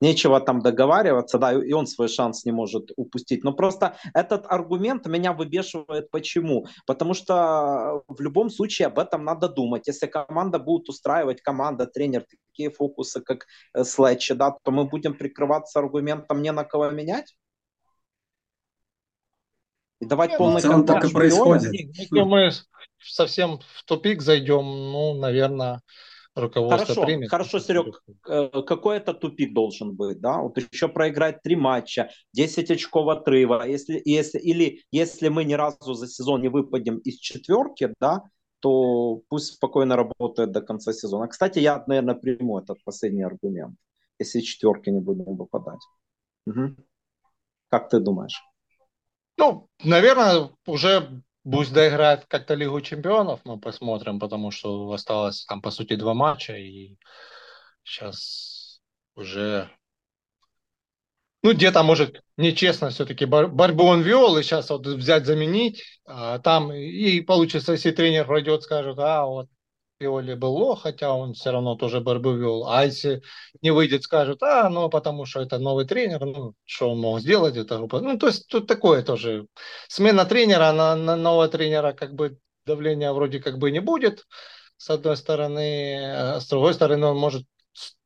[0.00, 3.44] нечего там договариваться, да, и он свой шанс не может упустить.
[3.44, 6.10] Но просто этот аргумент меня выбешивает.
[6.10, 6.66] Почему?
[6.86, 9.86] Потому что в любом случае об этом надо думать.
[9.86, 15.14] Если команда будет устраивать, команда, тренер, такие фокусы, как э, Слэчи, да, то мы будем
[15.14, 17.36] прикрываться аргументом не на кого менять.
[20.00, 21.72] И давать полный ну, так и происходит.
[21.74, 22.50] Если мы
[23.02, 25.82] совсем в тупик зайдем, ну, наверное,
[26.34, 27.30] руководство хорошо, примет.
[27.30, 30.40] Хорошо, Серег, э, какой это тупик должен быть, да?
[30.42, 35.94] Вот еще проиграть три матча, 10 очков отрыва, если, если, или если мы ни разу
[35.94, 38.22] за сезон не выпадем из четверки, да,
[38.60, 41.28] то пусть спокойно работает до конца сезона.
[41.28, 43.76] Кстати, я, наверное, приму этот последний аргумент,
[44.18, 45.80] если четверки не будем выпадать.
[46.46, 46.76] Угу.
[47.68, 48.42] Как ты думаешь?
[49.38, 55.70] Ну, наверное, уже Пусть доиграет как-то Лигу Чемпионов, мы посмотрим, потому что осталось там, по
[55.70, 56.96] сути, два матча, и
[57.82, 58.80] сейчас
[59.14, 59.70] уже
[61.42, 66.70] ну, где-то, может, нечестно все-таки борьбу он вел, и сейчас вот взять, заменить, а там
[66.72, 69.48] и получится, если тренер пройдет, скажет, а, вот
[70.00, 72.66] Пиоли был лох, хотя он все равно тоже борьбу вел.
[72.66, 73.22] А если
[73.60, 77.54] не выйдет, скажут, а, ну, потому что это новый тренер, ну, что он мог сделать,
[77.58, 79.46] это Ну, то есть тут такое тоже.
[79.88, 84.26] Смена тренера на, на нового тренера, как бы давления вроде как бы не будет,
[84.78, 87.44] с одной стороны, а с другой стороны, он может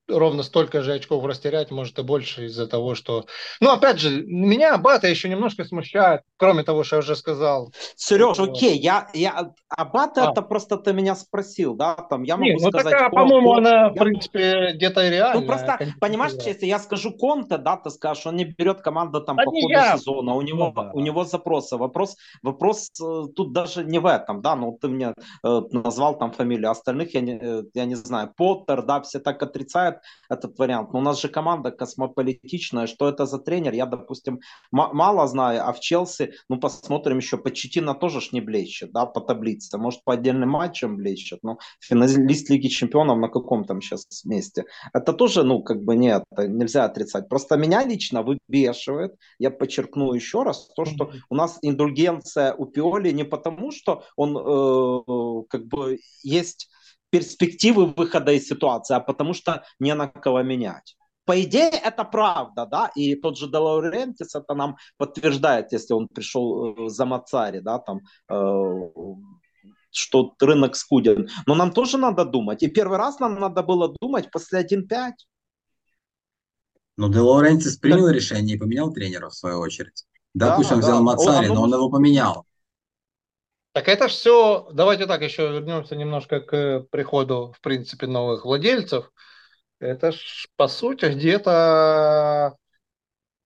[0.09, 3.25] ровно столько же очков растерять, может и больше из-за того, что...
[3.61, 7.73] Ну, опять же, меня Абата еще немножко смущает, кроме того, что я уже сказал.
[7.97, 8.51] Сереж, вот.
[8.51, 9.53] окей, я, я...
[9.69, 10.33] Абата а.
[10.33, 12.93] это просто ты меня спросил, да, там я могу Не, ну, сказать...
[12.93, 13.89] Такая, по-моему, она, я...
[13.91, 15.41] в принципе, где-то реально.
[15.41, 19.39] Ну, просто, понимаешь, если я скажу Конте, да, ты скажешь, он не берет команду там
[19.39, 19.97] а по ходу я...
[19.97, 20.91] сезона, у него, ну, да.
[20.93, 21.77] у него запросы.
[21.77, 25.15] Вопрос, вопрос э, тут даже не в этом, да, ну, ты мне
[25.45, 29.43] э, назвал там фамилию, остальных я не, э, я не знаю, Поттер, да, все так
[29.43, 30.93] отрицают, принимает этот вариант.
[30.93, 32.87] Но у нас же команда космополитичная.
[32.87, 33.75] Что это за тренер?
[33.75, 35.69] Я, допустим, мало знаю.
[35.69, 37.37] А в Челси, ну, посмотрим еще.
[37.37, 39.79] Почетина тоже ж не блещет, да, по таблице.
[39.79, 41.41] Может, по отдельным матчам блещет.
[41.43, 44.65] Но финалист Лиги Чемпионов на каком там сейчас месте?
[44.93, 47.29] Это тоже, ну, как бы нет, нельзя отрицать.
[47.29, 53.13] Просто меня лично выбешивает, я подчеркну еще раз, то, что у нас индульгенция у Пиоли
[53.13, 56.69] не потому, что он э, как бы есть
[57.15, 60.97] перспективы выхода из ситуации, а потому что не на кого менять.
[61.27, 66.75] По идее, это правда, да, и тот же Делаурентис это нам подтверждает, если он пришел
[66.75, 68.91] э, за Мацари, да, там, э,
[69.93, 71.29] что рынок скуден.
[71.47, 72.65] Но нам тоже надо думать.
[72.65, 75.13] И первый раз нам надо было думать после 1-5.
[76.97, 78.13] Но Де Лаурентис принял да.
[78.13, 80.05] решение и поменял тренера в свою очередь.
[80.35, 80.87] Да, да пусть он да.
[80.87, 82.45] взял Мацари, он, но он его поменял.
[83.75, 89.11] Так это все, давайте так еще вернемся немножко к приходу, в принципе, новых владельцев.
[89.81, 92.57] Это ж, по сути, где-то,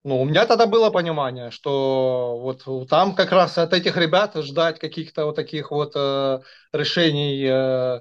[0.04, 4.78] ну, у меня тогда было понимание, что вот там как раз от этих ребят ждать
[4.78, 6.40] каких-то вот таких вот э,
[6.72, 8.00] решений, э,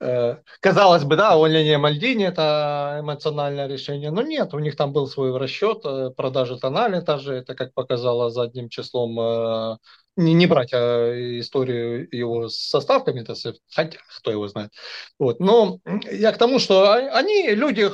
[0.00, 5.06] э, казалось бы, да, увольнение Мальдини это эмоциональное решение, но нет, у них там был
[5.08, 9.76] свой расчет, э, продажи Тонали тоже, это как показало задним числом э,
[10.16, 13.34] не, не брать а, историю его с составками, то
[13.70, 14.70] хотя кто его знает.
[15.18, 15.40] Вот.
[15.40, 17.90] Но я к тому, что они люди,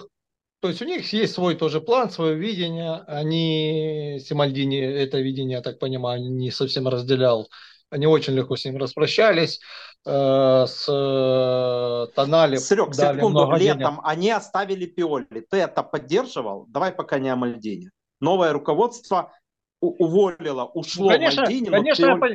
[0.61, 3.03] то есть у них есть свой тоже план, свое видение.
[3.07, 7.49] Они, Симальдини, это видение, я так понимаю, не совсем разделял.
[7.91, 9.61] Они очень легко с ним распрощались.
[10.05, 12.57] Э, с э, Тонали.
[12.57, 14.01] Серег, секунду, летом денег.
[14.05, 15.47] они оставили Пиоли.
[15.49, 16.67] Ты это поддерживал?
[16.69, 17.91] Давай пока не о Мальдине.
[18.21, 19.33] Новое руководство
[19.81, 22.29] уволила, ушло конечно, Мальдини, конечно, я, по...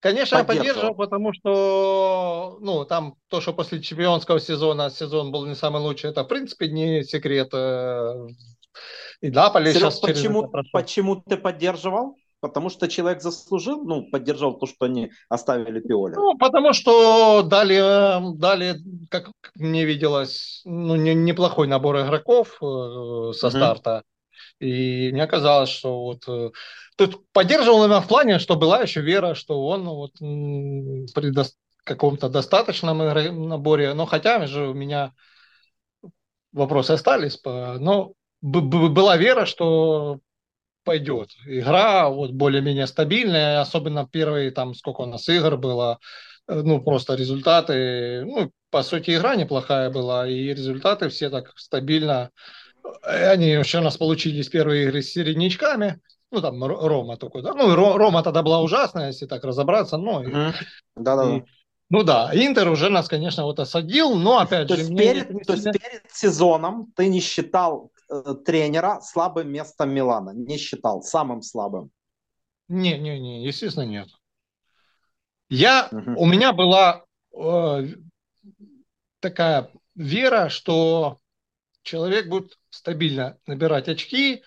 [0.00, 5.54] конечно, я поддерживал, потому что ну, там то, что после чемпионского сезона сезон был не
[5.54, 7.50] самый лучший, это в принципе не секрет.
[7.52, 8.28] Э,
[9.20, 12.16] и Наполе Серег, сейчас почему, почему ты поддерживал?
[12.40, 16.14] Потому что человек заслужил, ну, поддержал то, что они оставили Пиоли.
[16.14, 18.76] Ну, потому что дали, дали
[19.10, 23.56] как мне виделось, ну, не, неплохой набор игроков э, со угу.
[23.56, 24.04] старта.
[24.60, 26.50] И мне казалось, что вот э,
[26.96, 31.44] тут поддерживал меня в плане, что была еще вера, что он вот при до,
[31.84, 32.98] каком-то достаточном
[33.48, 35.12] наборе, но хотя же у меня
[36.52, 40.20] вопросы остались, но была вера, что
[40.84, 41.30] пойдет.
[41.46, 45.98] Игра вот более-менее стабильная, особенно первые там сколько у нас игр было,
[46.46, 52.30] э, ну просто результаты, ну по сути игра неплохая была и результаты все так стабильно
[53.02, 56.00] они вообще у нас получились первые игры с середнячками.
[56.30, 57.54] Ну, там Рома только, да.
[57.54, 59.96] Ну, Рома тогда была ужасная, если так разобраться.
[59.96, 60.22] Ну,
[60.96, 61.44] Да-да-да.
[61.90, 64.82] Ну да, Интер уже нас, конечно, вот осадил, но опять то же...
[64.82, 65.40] Есть перед, не...
[65.40, 70.30] То есть перед сезоном ты не считал э, тренера слабым местом Милана?
[70.34, 71.90] Не считал самым слабым?
[72.68, 74.08] Не-не-не, естественно, нет.
[75.48, 76.20] Я, угу.
[76.20, 77.86] у меня была э,
[79.20, 81.18] такая вера, что
[81.82, 84.42] человек будет стабильно набирать очки,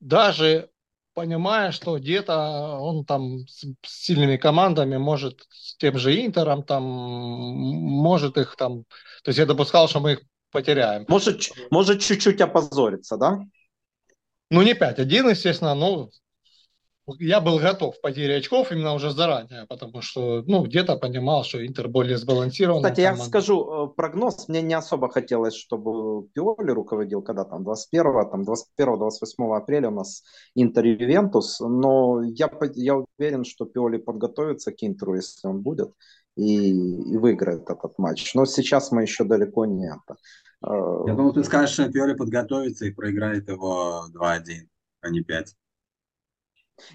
[0.00, 0.70] даже
[1.14, 8.36] понимая, что где-то он там с сильными командами может с тем же Интером там может
[8.36, 8.84] их там,
[9.22, 11.04] то есть я допускал, что мы их потеряем.
[11.08, 13.40] Может, может чуть-чуть опозориться, да?
[14.50, 16.10] Ну не 5-1, естественно, ну
[17.18, 21.88] я был готов потере очков именно уже заранее, потому что, ну, где-то понимал, что Интер
[21.88, 22.82] более сбалансирован.
[22.82, 23.20] Кстати, команда.
[23.20, 28.42] я скажу э, прогноз, мне не особо хотелось, чтобы Пиоли руководил, когда там 21, там
[28.42, 30.22] 21-28 апреля у нас
[30.54, 35.92] Интер Ювентус, но я, я уверен, что Пиоли подготовится к Интеру, если он будет,
[36.36, 38.34] и, и выиграет этот матч.
[38.34, 40.16] Но сейчас мы еще далеко не это.
[40.62, 44.68] Я думал, ты скажешь, что Пиоли подготовится и проиграет его 2-1.
[45.02, 45.54] а не 5.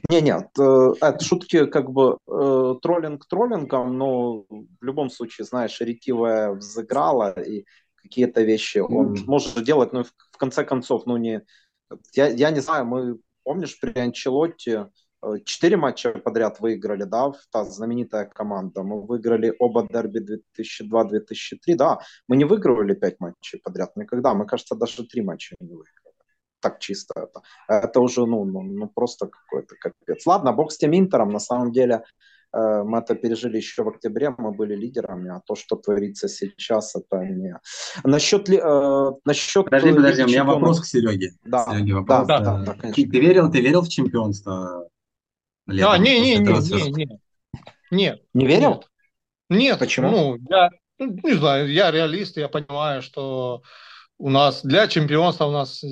[0.10, 5.80] Не, нет, э, это шутки как бы э, троллинг троллингом, но в любом случае, знаешь,
[5.80, 7.66] ретивая взыграла, и
[7.96, 9.24] какие-то вещи он mm.
[9.26, 11.42] может делать, но в, в конце концов, ну не...
[12.14, 14.90] Я, я не знаю, мы, помнишь, при Анчелотте
[15.24, 18.84] э, четыре матча подряд выиграли, да, та знаменитая команда.
[18.84, 20.20] Мы выиграли оба дерби
[20.60, 22.00] 2002-2003, да.
[22.28, 24.34] Мы не выигрывали пять матчей подряд никогда.
[24.34, 26.09] Мы, кажется, даже три матча не выиграли
[26.60, 27.42] так чисто это.
[27.68, 30.26] Это уже, ну, ну, ну просто какой-то капец.
[30.26, 32.04] Ладно, бог с тем Интером, на самом деле,
[32.54, 36.96] э, мы это пережили еще в октябре, мы были лидерами, а то, что творится сейчас,
[36.96, 37.56] это не...
[38.04, 38.50] Насчет...
[38.50, 41.32] Э, насчет подожди, подожди, у меня вопрос к Сереге.
[41.44, 42.28] Да, Сереге вопрос.
[42.28, 43.12] Да, да, да, конечно.
[43.12, 44.88] Ты верил, ты верил в чемпионство?
[45.68, 47.20] Летом, а, не, не, не, не, не,
[47.92, 48.20] не.
[48.34, 48.84] Не верил?
[49.50, 49.80] Нет.
[49.80, 50.10] Почему?
[50.10, 53.62] Ну, я, ну, не знаю, я реалист, я понимаю, что
[54.20, 55.88] у нас для чемпионства у нас, э,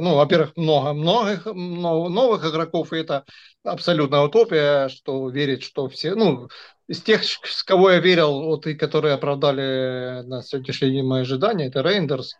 [0.00, 3.24] ну, во-первых, много многих новых игроков, и это
[3.62, 6.48] абсолютная утопия, что верить, что все, ну,
[6.88, 11.66] из тех, с кого я верил, вот и которые оправдали на сегодняшний день мои ожидания,
[11.66, 12.34] это Рейндерс,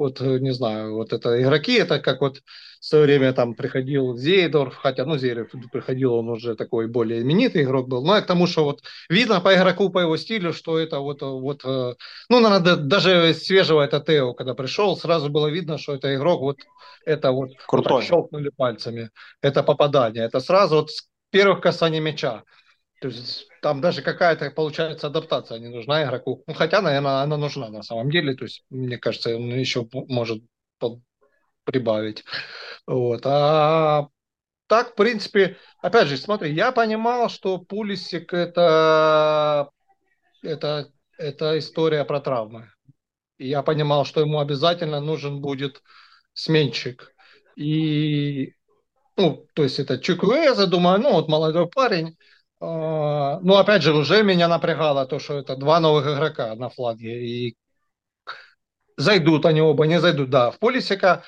[0.00, 2.38] вот, э, не знаю, вот это игроки, это как вот
[2.80, 7.64] в свое время там приходил Зейдорф, хотя, ну, Зейдорф приходил, он уже такой более именитый
[7.64, 11.00] игрок был, но к тому, что вот видно по игроку, по его стилю, что это
[11.00, 11.94] вот, вот э,
[12.30, 16.56] ну, надо даже свежего это Тео, когда пришел, сразу было видно, что это игрок, вот
[17.04, 17.92] это вот, Крутой.
[17.92, 19.10] вот щелкнули пальцами,
[19.42, 22.42] это попадание, это сразу вот с первых касаний мяча.
[23.00, 26.44] То есть там даже какая-то, получается, адаптация не нужна игроку.
[26.46, 28.34] Ну, хотя, наверное, она нужна на самом деле.
[28.34, 30.42] То есть, мне кажется, он еще может
[31.64, 32.24] прибавить.
[32.86, 33.22] Вот.
[33.24, 34.08] А
[34.66, 39.70] так, в принципе, опять же, смотри, я понимал, что Пулисик это,
[40.42, 42.70] это, это история про травмы.
[43.38, 45.82] И я понимал, что ему обязательно нужен будет
[46.34, 47.14] сменщик.
[47.56, 48.52] И,
[49.16, 52.16] ну, то есть это Чукуэза, думаю, ну, вот молодой парень,
[52.60, 57.26] ну, опять же, уже меня напрягало то, что это два новых игрока на флаге.
[57.26, 57.56] И
[58.96, 60.30] зайдут они оба, не зайдут.
[60.30, 61.24] Да, в Полисика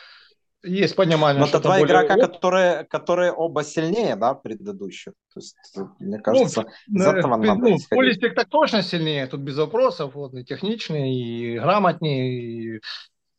[0.63, 1.87] есть понимание, Но это два более...
[1.87, 5.15] игрока, которые, которые оба сильнее, да, предыдущих.
[5.35, 5.57] То есть,
[5.99, 10.15] мне ну, кажется, ну, из этого ну, надо Полисик так точно сильнее, тут без вопросов,
[10.15, 12.81] вот, и техничный, и грамотнее, и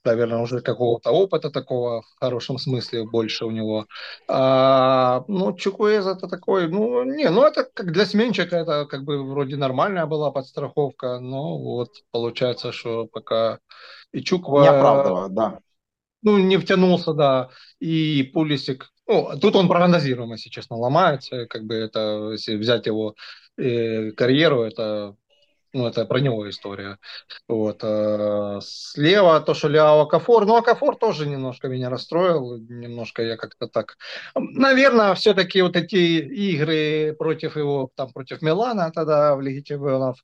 [0.05, 3.85] наверное, уже какого-то опыта такого в хорошем смысле больше у него.
[4.27, 9.23] А, ну, Чукуэз это такой, ну, не, ну, это как для сменщика, это как бы
[9.23, 13.59] вроде нормальная была подстраховка, но вот получается, что пока
[14.11, 14.61] и Чуква...
[14.61, 15.59] Не оправдывает, да.
[16.21, 21.75] Ну, не втянулся, да, и Пулисик, ну, тут он прогнозируемо, если честно, ломается, как бы
[21.75, 23.15] это, если взять его
[23.57, 25.15] э, карьеру, это
[25.73, 26.97] ну, это про него история.
[27.47, 27.83] Вот.
[27.83, 30.45] А слева то, что Ляо Акафор.
[30.45, 32.57] Ну, Акафор тоже немножко меня расстроил.
[32.57, 33.97] Немножко я как-то так...
[34.35, 40.23] Наверное, все-таки вот эти игры против его, там, против Милана тогда в Лиге Чемпионов,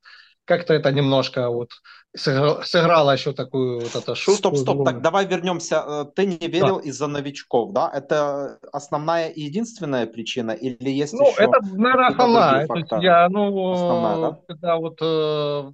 [0.49, 1.69] как-то это немножко вот
[2.17, 4.55] сыграло, сыграло еще такую вот эту шутку.
[4.55, 5.83] Стоп, стоп, так давай вернемся.
[5.87, 6.89] Э, ты не верил да.
[6.89, 7.91] из-за новичков, да?
[7.93, 12.67] Это основная и единственная причина или есть ну, еще это, наверное, основная.
[12.99, 14.39] Я, ну, основная, да?
[14.47, 15.71] когда вот э,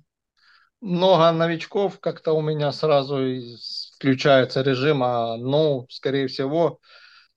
[0.81, 3.17] много новичков, как-то у меня сразу
[3.95, 6.79] включается режим, а, ну, скорее всего,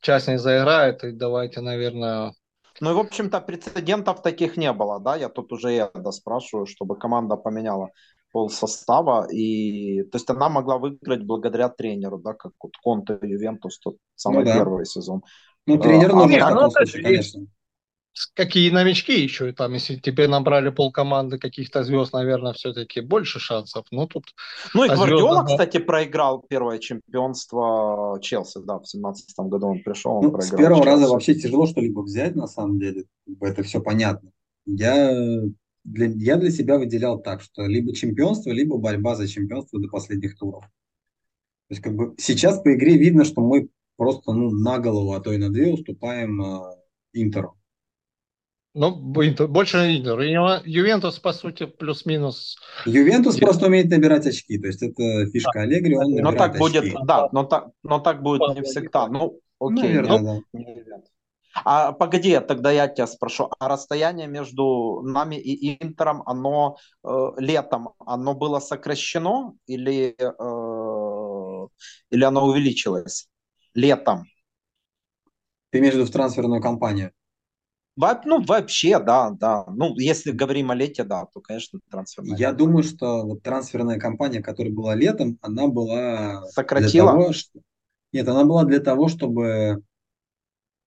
[0.00, 2.32] часть не заиграет, и давайте, наверное,
[2.80, 6.96] ну и, в общем-то, прецедентов таких не было, да, я тут уже да, спрашиваю, чтобы
[6.96, 7.90] команда поменяла
[8.32, 13.78] пол состава, и, то есть она могла выиграть благодаря тренеру, да, как вот Конте Ювентус,
[13.78, 14.54] тот самый ну, да.
[14.54, 15.22] первый сезон.
[15.66, 17.46] Ну, тренер, ну, а, нет, ну, случае, конечно
[18.34, 23.86] какие новички еще, там, если теперь набрали полкоманды каких-то звезд, наверное, все-таки больше шансов.
[23.90, 24.24] Ну, тут...
[24.74, 25.52] Ну, и Гвардиола, звезды...
[25.52, 30.58] кстати, проиграл первое чемпионство Челси, да, в семнадцатом году он пришел, он ну, проиграл.
[30.58, 30.88] С первого Челси.
[30.88, 33.04] раза вообще тяжело что-либо взять, на самом деле,
[33.40, 34.30] это все понятно.
[34.66, 35.12] Я
[35.84, 40.36] для, я для себя выделял так, что либо чемпионство, либо борьба за чемпионство до последних
[40.36, 40.64] туров.
[40.64, 45.20] То есть, как бы, сейчас по игре видно, что мы просто ну, на голову, а
[45.20, 46.78] то и на две уступаем э,
[47.12, 47.57] Интеру.
[48.74, 50.20] Ну, больше Интер.
[50.64, 52.56] Ювентус, по сути, плюс-минус.
[52.86, 53.38] Ювентус Ювентус.
[53.38, 54.58] просто умеет набирать очки.
[54.58, 56.58] То есть это фишка Аллегри, он но так очки.
[56.58, 59.08] будет, да, но так, но так будет не всегда.
[59.08, 59.82] Ну, окей.
[59.82, 61.02] Наверное, ну, да.
[61.64, 67.08] А погоди, тогда я тебя спрошу, а расстояние между нами и Интером, оно э,
[67.38, 71.68] летом, оно было сокращено или, э,
[72.10, 73.28] или оно увеличилось
[73.74, 74.24] летом?
[75.70, 77.12] Ты имеешь в виду в трансферную кампанию?
[78.24, 79.64] Ну, вообще, да, да.
[79.66, 82.36] Ну, если говорим о лете, да, то, конечно, трансферная.
[82.36, 86.44] Я думаю, что вот трансферная кампания, которая была летом, она была...
[86.50, 87.12] Сократила?
[87.12, 87.60] Для того, что...
[88.12, 89.82] Нет, она была для того, чтобы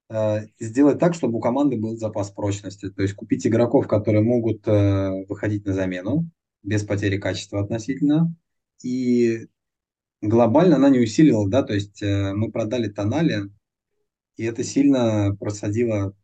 [0.09, 2.89] э, сделать так, чтобы у команды был запас прочности.
[2.89, 6.29] То есть купить игроков, которые могут э, выходить на замену
[6.63, 8.33] без потери качества относительно.
[8.83, 9.47] И
[10.21, 13.49] глобально она не усилила, да, то есть э, мы продали Тонали,
[14.37, 16.15] и это сильно просадило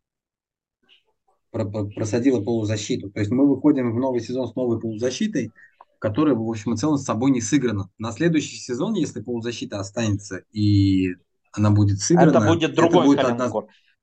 [1.66, 3.10] просадила полузащиту.
[3.10, 5.52] То есть мы выходим в новый сезон с новой полузащитой,
[6.00, 7.90] которая, в общем и целом, с собой не сыграна.
[7.98, 11.16] На следующий сезон, если полузащита останется и
[11.52, 13.52] она будет сыграна, это будет другой это будет одна...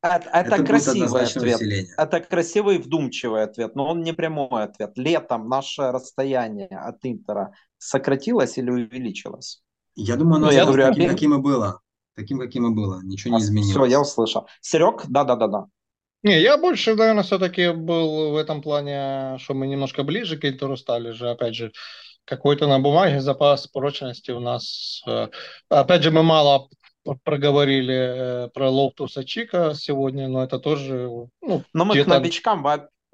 [0.02, 1.57] Это, это, это красивый ответ.
[1.57, 1.94] Усиление.
[1.96, 4.92] Это красивый вдумчивый ответ, но он не прямой ответ.
[4.96, 9.62] Летом наше расстояние от Интера сократилось или увеличилось?
[9.94, 11.80] Я думаю, оно ну, я говорю, таким, каким и было.
[12.16, 13.00] Таким, каким и было.
[13.02, 13.70] Ничего а, не изменилось.
[13.70, 14.46] Все, я услышал.
[14.61, 15.68] Серег, да-да-да-да.
[16.25, 20.77] Не, я больше, наверное, все-таки был в этом плане, что мы немножко ближе к Интеру
[20.79, 21.70] стали же, опять же,
[22.25, 25.03] какой-то на бумаге запас прочности у нас.
[25.07, 25.29] Э,
[25.68, 26.68] опять же, мы мало
[27.25, 27.95] проговорили
[28.47, 31.29] э, про Лофтуса Чика сегодня, но это тоже...
[31.43, 32.64] Ну, но мы к новичкам,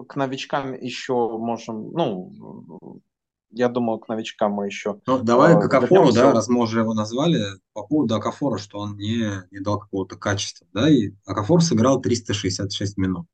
[0.07, 3.01] к новичкам еще можем, ну,
[3.51, 5.01] я думаю, к новичкам мы еще...
[5.07, 8.79] Ну, давай э, к Акафору, да, раз мы уже его назвали, по поводу Акафора, что
[8.79, 13.27] он не, не дал какого-то качества, да, и Акафор сыграл 366 минут.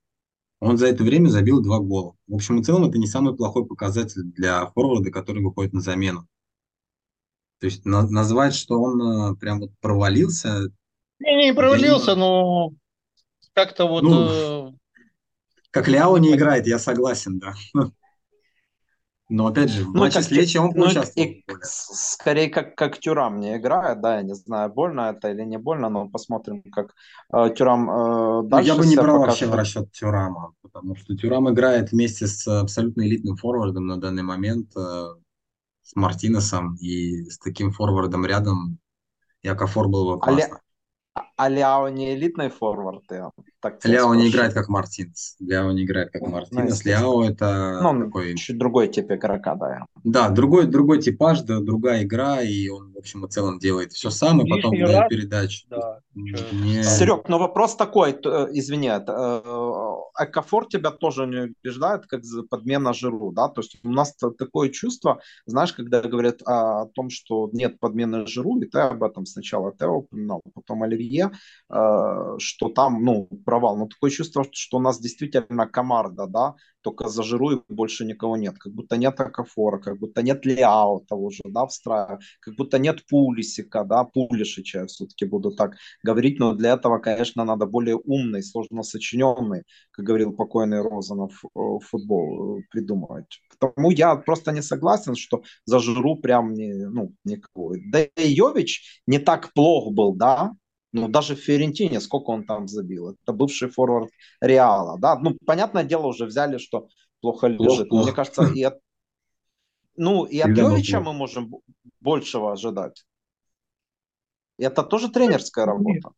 [0.60, 2.14] Он за это время забил два гола.
[2.26, 6.26] В общем и целом, это не самый плохой показатель для форварда, который выходит на замену.
[7.60, 10.70] То есть на, назвать, что он э, прям вот провалился...
[11.18, 12.20] Не, не провалился, не...
[12.20, 12.72] но
[13.52, 14.02] как-то вот...
[14.02, 14.72] Ну, э...
[15.70, 17.54] Как Ляо не играет, я согласен, да.
[19.28, 21.26] Но опять же, в ну, матче с Лечи он ну, участвовал.
[21.28, 25.58] И, скорее, как, как Тюрам не играет, да, я не знаю, больно это или не
[25.58, 26.94] больно, но посмотрим, как
[27.32, 31.16] э, Тюрам э, дальше ну, Я бы не брал вообще в расчет Тюрама, потому что
[31.16, 35.06] Тюрам играет вместе с абсолютно элитным форвардом на данный момент, э,
[35.82, 38.78] с Мартинесом, и с таким форвардом рядом
[39.42, 40.60] Якофор был бы классно.
[41.36, 43.04] А Ляо не элитный форвард?
[43.10, 45.36] Я так Ляо не играет как Мартинс.
[45.40, 46.84] Ляо не играет как ну, Мартинс.
[46.84, 48.34] Ну, Ляо это ну, такой...
[48.36, 49.86] Чуть другой тип игрока, да.
[50.04, 54.10] Да, другой, другой типаж, да, другая игра, и он, в общем и целом, делает все
[54.10, 55.66] сам, и потом дает передачу.
[55.68, 56.00] Да.
[56.14, 56.82] Не...
[56.82, 63.32] Серег, но вопрос такой, э, извини, э, Экофор тебя тоже не убеждает, как подмена Жиру,
[63.32, 63.48] да?
[63.48, 68.58] То есть у нас такое чувство, знаешь, когда говорят о том, что нет подмены Жиру,
[68.60, 71.32] и ты об этом сначала Тео упоминал, потом Оливье,
[71.70, 73.78] э, что там, ну, провал.
[73.78, 78.36] Но такое чувство, что у нас действительно команда, да, только за Жиру и больше никого
[78.36, 78.58] нет.
[78.58, 82.78] Как будто нет Акафора, как будто нет Лиао того же, да, в страе, как будто
[82.78, 85.74] нет Пулисика, да, Пулишича, я все-таки буду так
[86.04, 91.58] говорить, но для этого, конечно, надо более умный, сложно сочиненный, как говорил покойный Розанов, э,
[91.82, 93.40] футбол э, придумывать.
[93.50, 97.74] Потому я просто не согласен, что за Жиру прям не, ну, никого.
[97.90, 100.52] Да и Йович не так плох был, да,
[100.96, 103.10] ну, даже в Фиорентине, сколько он там забил.
[103.10, 105.18] Это бывший форвард Реала, да.
[105.18, 106.88] Ну, понятное дело, уже взяли, что
[107.20, 107.90] плохо лежит.
[107.90, 108.78] Но мне кажется, и от,
[109.96, 111.50] ну, и от Йовича мы можем
[112.00, 113.04] большего ожидать.
[114.58, 116.10] И это тоже тренерская работа.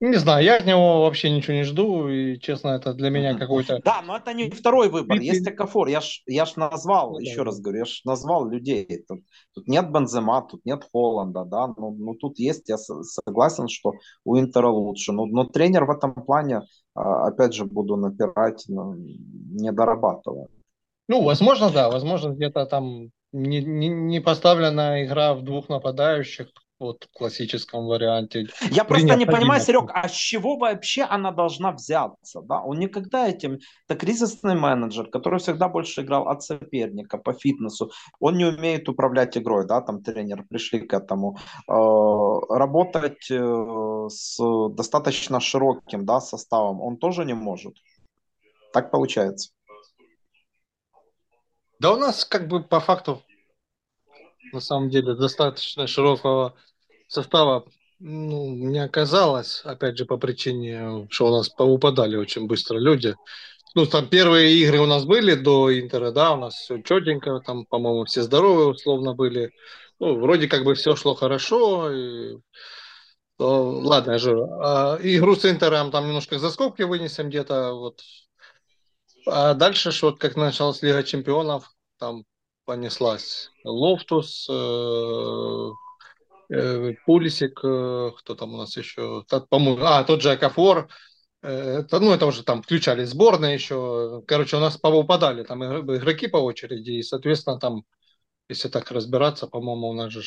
[0.00, 3.80] Не знаю, я от него вообще ничего не жду, и, честно, это для меня какой-то...
[3.84, 7.38] Да, но это не второй выбор, есть Экафор, я ж, я ж назвал, ну, еще
[7.38, 7.44] да.
[7.44, 9.22] раз говорю, я ж назвал людей, тут,
[9.54, 13.92] тут нет Бензема, тут нет Холланда, да, ну, ну тут есть, я согласен, что
[14.24, 16.62] у Интера лучше, но, но тренер в этом плане,
[16.94, 20.50] а, опять же, буду напирать, но не дорабатывает.
[21.08, 27.04] Ну, возможно, да, возможно, где-то там не, не, не поставлена игра в двух нападающих, вот
[27.04, 28.46] в классическом варианте.
[28.70, 32.40] Я просто не понимаю, Серег, а с чего вообще она должна взяться?
[32.42, 32.62] Да?
[32.62, 33.58] Он никогда этим...
[33.88, 37.90] Это кризисный менеджер, который всегда больше играл от соперника по фитнесу.
[38.20, 41.38] Он не умеет управлять игрой, да, там тренер пришли к этому.
[41.68, 44.38] Э, работать э, с
[44.70, 47.74] достаточно широким да, составом он тоже не может.
[48.72, 49.50] Так получается.
[51.80, 53.22] Да у нас как бы по факту
[54.52, 56.54] на самом деле достаточно широкого
[57.08, 57.64] состава
[58.00, 63.16] ну, не оказалось, опять же, по причине, что у нас поупадали очень быстро люди.
[63.74, 67.66] Ну, там первые игры у нас были до Интера, да, у нас все четенько, там,
[67.66, 69.52] по-моему, все здоровые условно были.
[69.98, 71.90] Ну, вроде как бы все шло хорошо.
[71.92, 72.38] И...
[73.36, 78.00] То, ладно, же а, игру с Интером там немножко за скобки вынесем где-то, вот.
[79.26, 82.24] А дальше, вот как началась Лига Чемпионов, там
[82.64, 83.50] понеслась.
[83.70, 85.70] Лофтус, э,
[86.50, 90.88] э, Пулисик, э, кто там у нас еще, по-моему, а, тот же Окафор,
[91.40, 94.24] это, ну, это уже там включали сборные еще.
[94.26, 97.84] Короче, у нас повыпадали там игроки по очереди, и, соответственно, там,
[98.48, 100.22] если так разбираться, по-моему, у нас же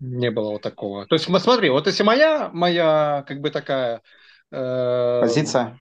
[0.00, 1.06] не было вот такого.
[1.06, 4.02] То есть, смотри, вот если моя, моя, как бы такая
[5.22, 5.80] Позиция?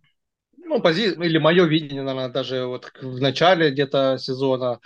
[0.57, 1.11] Ну, пози...
[1.11, 4.79] или мое видение, наверное, даже вот в начале где-то сезона.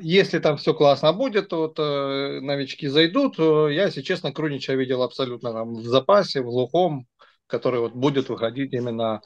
[0.00, 3.38] Если там все классно будет, то вот новички зайдут.
[3.38, 7.06] Я, если честно, Крунича видел абсолютно там в запасе, в глухом,
[7.46, 9.20] который вот будет выходить именно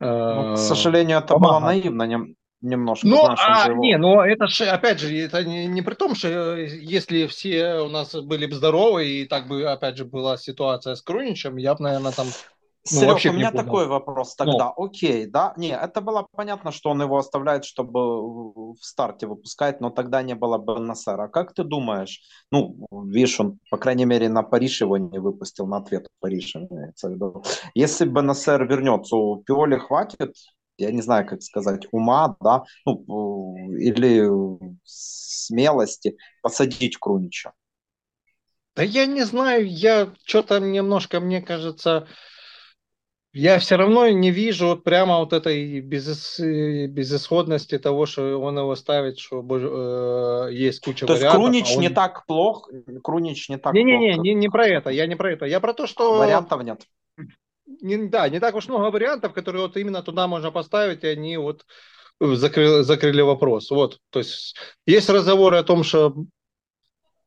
[0.00, 2.26] ну, к сожалению, это было наивно
[2.62, 3.06] немножко.
[3.06, 3.82] Ну, а, его...
[3.82, 7.80] не, но это же, опять же, это не, не при том, что э, если все
[7.80, 11.74] у нас были бы здоровы, и так бы, опять же, была ситуация с Круничем, я
[11.74, 12.26] бы, наверное, там
[12.92, 14.72] ну, Серег, у меня такой вопрос тогда.
[14.76, 14.84] Ну.
[14.84, 15.52] Окей, да?
[15.56, 20.34] Не, это было понятно, что он его оставляет, чтобы в старте выпускать, но тогда не
[20.34, 21.28] было бы Насара.
[21.28, 22.22] Как ты думаешь?
[22.50, 26.68] Ну, видишь, он, по крайней мере, на Париж его не выпустил, на ответ в Париже.
[27.74, 30.34] Если бы Насер вернется, у Пиоли хватит,
[30.78, 34.26] я не знаю, как сказать, ума, да, ну, или
[34.84, 37.52] смелости посадить Крунича?
[38.74, 42.08] Да я не знаю, я что-то немножко, мне кажется,
[43.32, 46.40] я все равно не вижу вот прямо вот этой безыс...
[46.88, 51.40] безысходности того, что он его ставит, что э, есть куча то вариантов.
[51.40, 51.80] То есть Крунич а он...
[51.80, 52.68] не так плох,
[53.02, 55.60] Крунич не так не, не, не, не, не про это, я не про это, я
[55.60, 56.18] про то, что...
[56.18, 56.82] Вариантов нет.
[57.82, 61.36] Не, да, не так уж много вариантов, которые вот именно туда можно поставить, и они
[61.36, 61.64] вот
[62.20, 63.70] закрыли, закрыли вопрос.
[63.70, 64.56] Вот, то есть
[64.86, 66.14] есть разговоры о том, что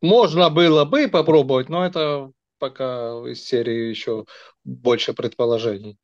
[0.02, 2.32] можно было бы попробовать, но это
[2.64, 4.26] пока из серии еще
[4.64, 6.00] больше предположений.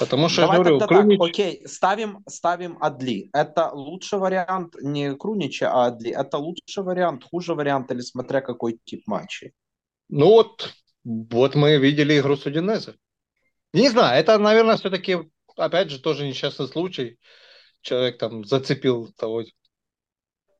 [0.00, 1.18] Потому что, Давай я говорю, тогда Крунич...
[1.18, 3.30] так, окей, ставим, ставим Адли.
[3.32, 6.10] Это лучший вариант не Крунича, а Адли.
[6.10, 9.52] Это лучший вариант, хуже вариант, или смотря какой тип матчей?
[10.08, 10.74] Ну вот,
[11.04, 12.94] вот мы видели игру с Удинезе.
[13.72, 15.18] Не знаю, это, наверное, все-таки,
[15.56, 17.16] опять же, тоже несчастный случай.
[17.80, 19.46] Человек там зацепил того э,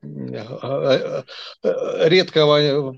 [0.03, 1.23] э,
[1.63, 2.95] э, редкого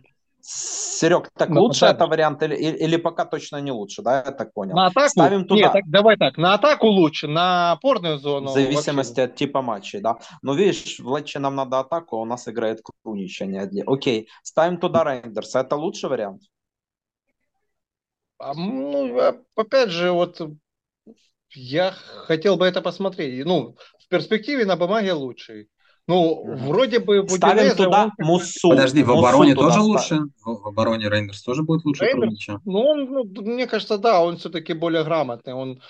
[0.48, 4.76] Серег, так лучше это вариант или, или пока точно не лучше, да, я так понял.
[4.76, 5.10] На атаку?
[5.10, 5.62] Ставим туда.
[5.62, 8.52] Нет, так, давай так, на атаку лучше, на опорную зону.
[8.52, 9.34] В зависимости вообще.
[9.34, 10.20] от типа матчей, да.
[10.44, 13.84] Но видишь, в нам надо атаку, а у нас играет Крунич, а не Адли.
[13.88, 16.44] Окей, ставим туда Рейндерса, это лучший вариант?
[18.38, 20.40] А, ну, а, опять же, вот
[21.56, 23.44] я хотел бы это посмотреть.
[23.46, 25.70] Ну, в перспективе на бумаге лучший.
[26.08, 27.28] Ну, вроде бы...
[27.28, 28.26] Ставим туда он...
[28.26, 28.70] Муссу.
[28.70, 30.20] Подожди, в обороне Муссу тоже лучше?
[30.44, 34.74] В обороне Рейндерс тоже будет лучше Рейндерс, Ну, он, ну, мне кажется, да, он все-таки
[34.74, 35.54] более грамотный.
[35.54, 35.82] Он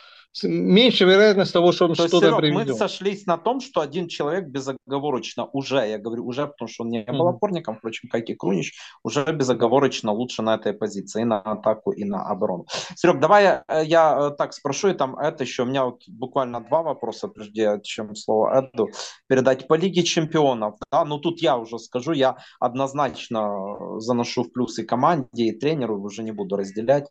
[0.44, 2.68] меньше вероятность того, что он что-то Серег, приведет.
[2.68, 6.90] мы сошлись на том, что один человек безоговорочно уже, я говорю уже, потому что он
[6.90, 8.74] не был опорником, впрочем, как и Крунич,
[9.04, 12.66] уже безоговорочно лучше на этой позиции, и на атаку, и на оборону.
[12.96, 16.62] Серег, давай я, я э, так спрошу, и там это еще, у меня вот буквально
[16.62, 18.90] два вопроса, прежде чем слово Эду
[19.28, 19.68] передать.
[19.68, 25.46] По Лиге Чемпионов, да, ну тут я уже скажу, я однозначно заношу в плюсы команде
[25.46, 27.10] и тренеру, уже не буду разделять.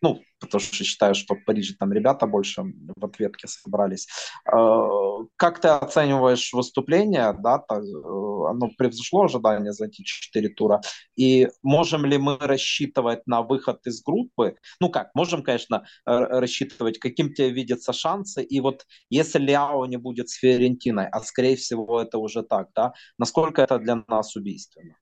[0.00, 2.62] Э, ну, потому что считаю, что в Париже там ребята больше
[2.96, 4.08] в ответке собрались.
[4.46, 4.88] Э,
[5.36, 7.74] как ты оцениваешь выступление, да, э,
[8.48, 10.80] оно превзошло ожидания за эти четыре тура,
[11.16, 14.56] и можем ли мы рассчитывать на выход из группы?
[14.80, 20.28] Ну как, можем, конечно, рассчитывать, каким тебе видятся шансы, и вот если Ляо не будет
[20.28, 24.96] с Фиорентиной, а скорее всего это уже так, да, насколько это для нас убийственно?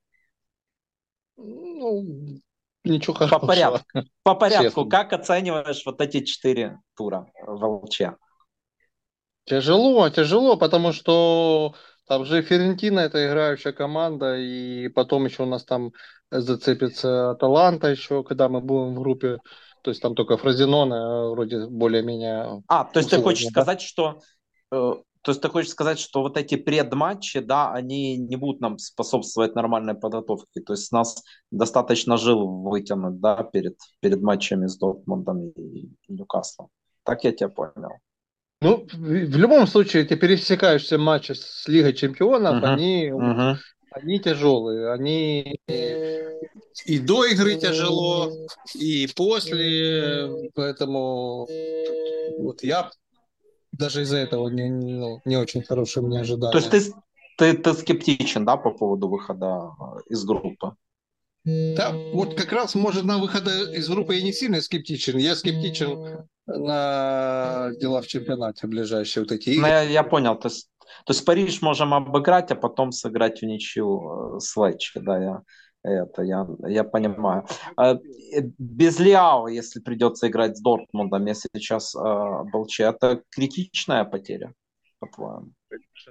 [1.37, 2.41] Ну,
[2.87, 3.39] Ничего хорошего.
[3.39, 3.85] По порядку.
[4.23, 4.65] По порядку.
[4.65, 4.91] Честно.
[4.91, 8.03] Как оцениваешь вот эти четыре тура в ЛЧ?
[9.45, 11.75] Тяжело, тяжело, потому что
[12.09, 15.93] там же Ферентина это играющая команда, и потом еще у нас там
[16.31, 19.39] зацепится Таланта еще, когда мы будем в группе.
[19.83, 22.63] То есть там только Фразенона вроде более-менее...
[22.67, 23.51] А, то есть ты хочешь да?
[23.51, 24.21] сказать, что
[24.73, 24.95] э,
[25.27, 29.57] то есть ты хочешь сказать, что вот эти предматчи, да, они не будут нам способствовать
[29.57, 30.61] нормальной подготовке.
[30.61, 31.21] То есть нас
[31.51, 36.69] достаточно жил вытянуть, да, перед, перед матчами с Дортмундом и Ньюкаслом.
[37.03, 37.91] Так я тебя понял.
[38.61, 42.75] Ну, в любом случае, эти пересекающиеся матчи с Лигой Чемпионов, uh-huh.
[42.75, 43.57] они, uh-huh.
[43.91, 44.93] они тяжелые.
[44.93, 45.59] Они
[46.85, 48.31] и до игры тяжело,
[48.77, 50.51] и после.
[50.55, 51.49] Поэтому
[52.39, 52.93] вот я
[53.79, 56.53] даже из-за этого не, ну, не очень хорошие мне ожидания.
[56.53, 56.95] То есть ты,
[57.39, 60.75] ты, ты скептичен, да, по поводу выхода э, из группы?
[61.45, 65.17] Да, вот как раз, может, на выхода из группы я не сильно скептичен.
[65.17, 69.51] Я скептичен на дела в чемпионате ближайшие вот эти.
[69.51, 70.37] Ну, я, я понял.
[70.37, 70.69] То есть,
[71.05, 75.43] то есть Париж можем обыграть, а потом сыграть в ничью э, с Лечи, да, я
[75.87, 77.45] это я, я понимаю.
[77.77, 81.99] А, э, без Лиао, если придется играть с Дортмундом, если сейчас э,
[82.53, 84.53] Болче, это критичная потеря,
[84.99, 85.53] по-твоему?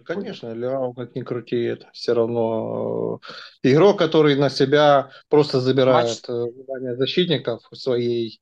[0.03, 3.19] Конечно, Лиао, как ни крути, это все равно
[3.63, 6.53] э, игрок, который на себя просто забирает Матч...
[6.53, 8.39] внимание защитников своей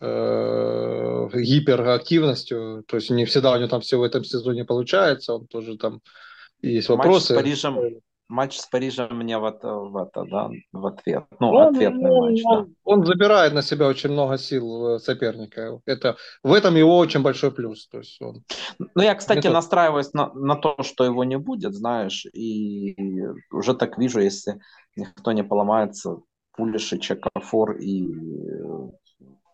[0.00, 2.84] э, гиперактивностью.
[2.86, 5.34] То есть не всегда у него там все в этом сезоне получается.
[5.34, 6.00] Он тоже там
[6.62, 7.34] есть вопросы.
[7.34, 11.24] Матч с Парижем, матч с Парижем мне в это, в это да, в ответ.
[11.40, 12.70] Ну, он, ответный он, матч, он, да.
[12.84, 15.80] Он забирает на себя очень много сил э, соперника.
[15.86, 17.88] Это, в этом его очень большой плюс.
[17.88, 18.44] То есть он...
[18.78, 19.50] Ну, я, кстати, Это...
[19.50, 22.96] настраиваюсь на, на то, что его не будет, знаешь, и
[23.50, 24.60] уже так вижу, если
[24.96, 26.18] никто не поломается,
[26.56, 28.08] Пулиши, Чекафор и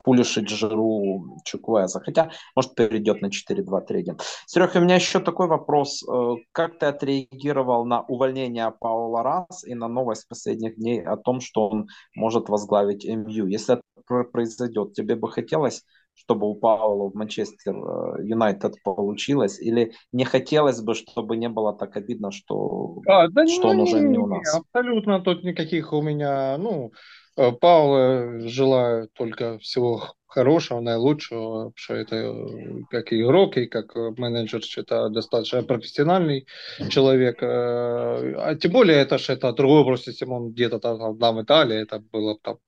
[0.04, 2.00] Пулишить Жиру Чуквеза.
[2.00, 4.20] Хотя, может, перейдет на 4-2-3-1.
[4.46, 6.04] Серега, у меня еще такой вопрос.
[6.06, 11.40] Э, как ты отреагировал на увольнение Паула Рас и на новость последних дней о том,
[11.40, 13.46] что он может возглавить МЮ?
[13.46, 15.82] Если это произойдет, тебе бы хотелось
[16.14, 21.76] чтобы у Паула в Манчестер э, Юнайтед получилось, или не хотелось бы, чтобы не было
[21.76, 24.54] так обидно, что, а, да что не, он уже не у нас?
[24.54, 26.92] Абсолютно тут никаких у меня, ну,
[27.34, 34.62] Паула желаю только всего хорошего, наилучшего, потому что это э, как игрок и как менеджер,
[34.76, 36.46] это достаточно профессиональный
[36.90, 37.42] человек.
[37.42, 41.42] Э, а тем более это же это другой вопрос, если он где-то там, там в
[41.42, 42.58] Италии, это было там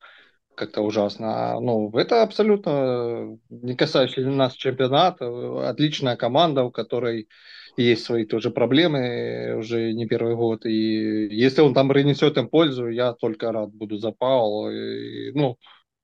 [0.55, 1.61] как-то ужасно.
[1.61, 5.69] Ну, это абсолютно не касающийся нас чемпионата.
[5.69, 7.29] Отличная команда, у которой
[7.77, 10.65] есть свои тоже проблемы уже не первый год.
[10.67, 14.71] И если он там принесет им пользу, я только рад буду за Паула.
[14.71, 15.57] И, ну,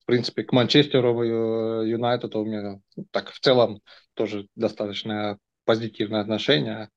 [0.03, 3.81] в принципе, к Манчестеру э, Юнайтед у меня так в целом
[4.15, 6.91] тоже достаточно позитивное отношение.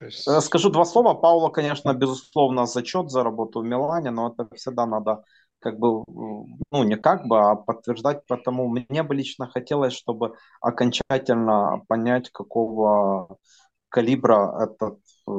[0.00, 0.28] Есть...
[0.28, 1.14] Э, скажу два слова.
[1.14, 5.24] Паула, конечно, безусловно, зачет за работу в Милане, но это всегда надо
[5.62, 11.82] как бы, ну, не как бы, а подтверждать, потому мне бы лично хотелось, чтобы окончательно
[11.88, 13.38] понять, какого
[13.88, 14.98] калибра этот,
[15.28, 15.32] э,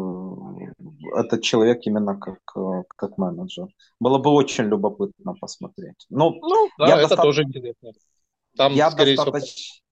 [1.17, 3.67] этот человек именно как, э, как менеджер.
[3.99, 6.05] Было бы очень любопытно посмотреть.
[6.09, 7.23] Ну, ну да, я это доста...
[7.23, 7.91] тоже интересно.
[8.55, 9.39] Там, я достаточно...
[9.39, 9.82] Всего...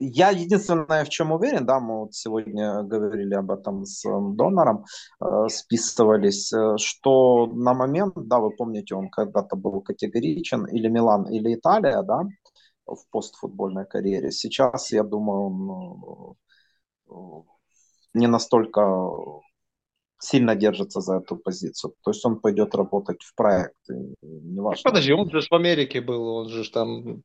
[0.00, 4.84] Я единственное, в чем уверен, да, мы вот сегодня говорили об этом с эм, донором,
[5.20, 11.28] э, списывались, э, что на момент, да, вы помните, он когда-то был категоричен, или Милан,
[11.30, 12.24] или Италия, да,
[12.86, 14.32] в постфутбольной карьере.
[14.32, 16.36] Сейчас, я думаю, он
[17.08, 17.42] э,
[18.14, 18.80] не настолько
[20.18, 21.94] сильно держится за эту позицию.
[22.02, 23.76] То есть он пойдет работать в проект.
[24.22, 24.90] Неважно.
[24.90, 27.22] Подожди, он же в Америке был, он же там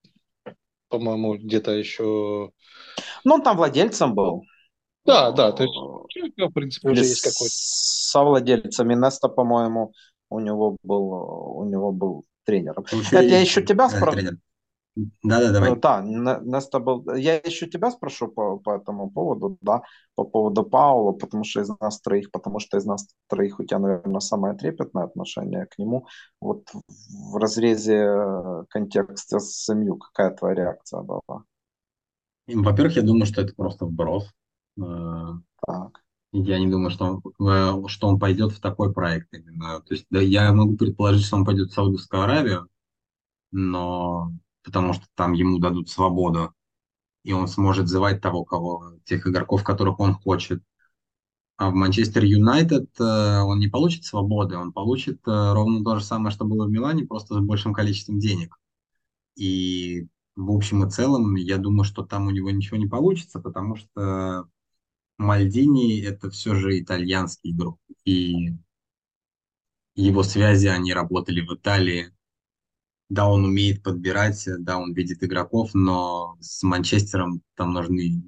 [0.89, 2.51] по-моему, где-то еще...
[3.23, 4.43] Ну, он там владельцем был.
[5.05, 5.75] Да, да, то есть,
[6.37, 7.53] ну, в принципе, уже есть какой-то.
[7.55, 9.93] Со владельцами Неста, по-моему,
[10.29, 11.11] у него был,
[11.57, 12.83] у него был тренером.
[12.83, 14.39] Кстати, я еще тебя спрашиваю.
[15.23, 15.79] Да, да, давай.
[15.79, 17.13] Да, Неста был.
[17.15, 19.81] Я еще тебя спрошу по, по этому поводу, да,
[20.15, 23.79] по поводу Паула, потому что из нас троих, потому что из нас троих у тебя,
[23.79, 26.07] наверное, самое трепетное отношение к нему.
[26.41, 31.43] Вот в разрезе э, контекста с семью, какая твоя реакция была?
[32.47, 34.27] Во-первых, я думаю, что это просто вброс.
[34.77, 34.81] Э,
[35.65, 36.01] так.
[36.31, 39.81] Я не думаю, что он, э, что он пойдет в такой проект именно.
[39.81, 42.67] То есть, да, я могу предположить, что он пойдет в Саудовскую Аравию,
[43.51, 44.31] но
[44.63, 46.53] потому что там ему дадут свободу,
[47.23, 50.63] и он сможет звать того, кого, тех игроков, которых он хочет.
[51.57, 53.03] А в Манчестер Юнайтед э,
[53.41, 57.05] он не получит свободы, он получит э, ровно то же самое, что было в Милане,
[57.05, 58.55] просто с большим количеством денег.
[59.35, 63.75] И в общем и целом, я думаю, что там у него ничего не получится, потому
[63.75, 64.47] что
[65.17, 67.77] Мальдини это все же итальянский игрок.
[68.05, 68.53] И
[69.95, 72.13] его связи, они работали в Италии,
[73.09, 78.23] да, он умеет подбирать, да, он видит игроков, но с Манчестером там нужны...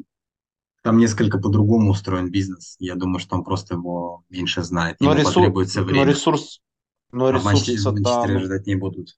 [0.81, 2.75] Там несколько по-другому устроен бизнес.
[2.79, 4.97] Я думаю, что он просто его меньше знает.
[4.99, 6.05] Ему но ресурс, потребуется время.
[6.05, 6.61] Но ресурс...
[7.11, 8.43] Но а Манчестер, Манчестере там...
[8.43, 9.17] ждать не будут.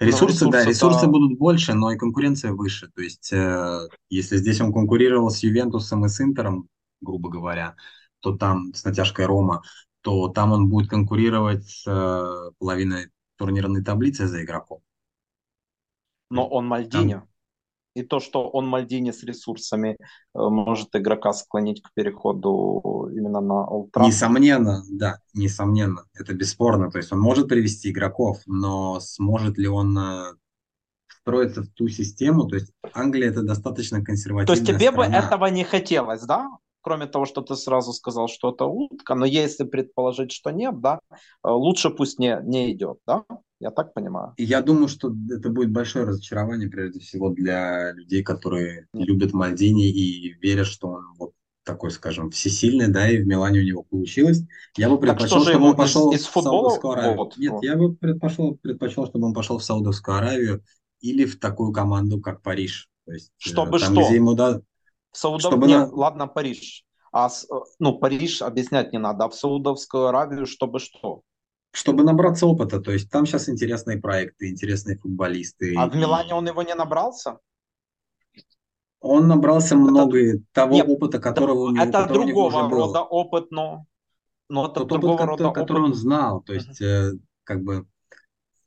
[0.00, 1.12] Ресурсы, да, ресурсы там...
[1.12, 2.90] будут больше, но и конкуренция выше.
[2.92, 6.68] То есть, э, если здесь он конкурировал с Ювентусом и с Интером,
[7.00, 7.76] грубо говоря,
[8.18, 9.62] то там с натяжкой Рома,
[10.00, 13.10] то там он будет конкурировать с э, половиной
[13.44, 14.80] турнирной таблице за игроком.
[16.30, 17.14] Но он Мальдини.
[17.14, 17.28] Там...
[17.94, 19.96] И то, что он Мальдини с ресурсами э,
[20.34, 26.04] может игрока склонить к переходу именно на Олд Несомненно, да, несомненно.
[26.14, 26.90] Это бесспорно.
[26.90, 30.32] То есть он может привести игроков, но сможет ли он э,
[31.06, 32.48] встроиться в ту систему?
[32.48, 35.08] То есть Англия это достаточно консервативная То есть тебе страна.
[35.08, 36.48] бы этого не хотелось, да?
[36.84, 41.00] Кроме того, что ты сразу сказал, что это утка, но если предположить, что нет, да,
[41.10, 43.24] э, лучше пусть не, не идет, да?
[43.58, 44.34] Я так понимаю.
[44.36, 49.08] Я думаю, что это будет большое разочарование, прежде всего, для людей, которые нет.
[49.08, 51.32] любят Мальдини и верят, что он вот
[51.64, 54.42] такой, скажем, всесильный, да, и в Милане у него получилось.
[54.76, 56.68] Я бы предпочел, чтобы он пошел из, из футбола?
[56.68, 57.16] в Саудовскую Аравию.
[57.16, 57.64] Вот, Нет, вот.
[57.64, 60.62] я бы предпочел, предпочел, чтобы он пошел в Саудовскую Аравию
[61.00, 62.90] или в такую команду, как Париж.
[63.06, 64.06] То есть, э, чтобы там, что?
[64.06, 64.60] Где ему да...
[65.16, 65.52] Саудов...
[65.52, 65.94] чтобы Нет, на...
[65.94, 66.84] ладно, Париж.
[67.12, 67.28] А,
[67.78, 71.22] ну, Париж объяснять не надо, а в Саудовскую Аравию чтобы что?
[71.70, 75.74] Чтобы набраться опыта, то есть там сейчас интересные проекты, интересные футболисты.
[75.76, 77.38] А в Милане он его не набрался?
[79.00, 79.76] Он набрался это...
[79.76, 80.18] много
[80.52, 83.86] того Нет, опыта, которого у него, это другого рода опыт, но,
[84.48, 85.90] но это Тот другого опыт, рода который, опыт.
[85.90, 87.18] он знал, то есть uh-huh.
[87.44, 87.86] как бы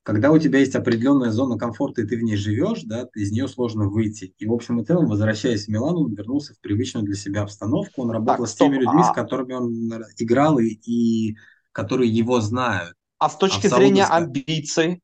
[0.08, 3.50] когда у тебя есть определенная зона комфорта, и ты в ней живешь, да, из нее
[3.50, 4.34] сложно выйти.
[4.38, 8.04] И, в общем и целом, возвращаясь в Милан, он вернулся в привычную для себя обстановку.
[8.04, 9.04] Он работал так, с теми людьми, а...
[9.04, 11.36] с которыми он играл, и, и
[11.74, 12.94] которые его знают.
[13.18, 15.02] А с точки а зрения амбиций,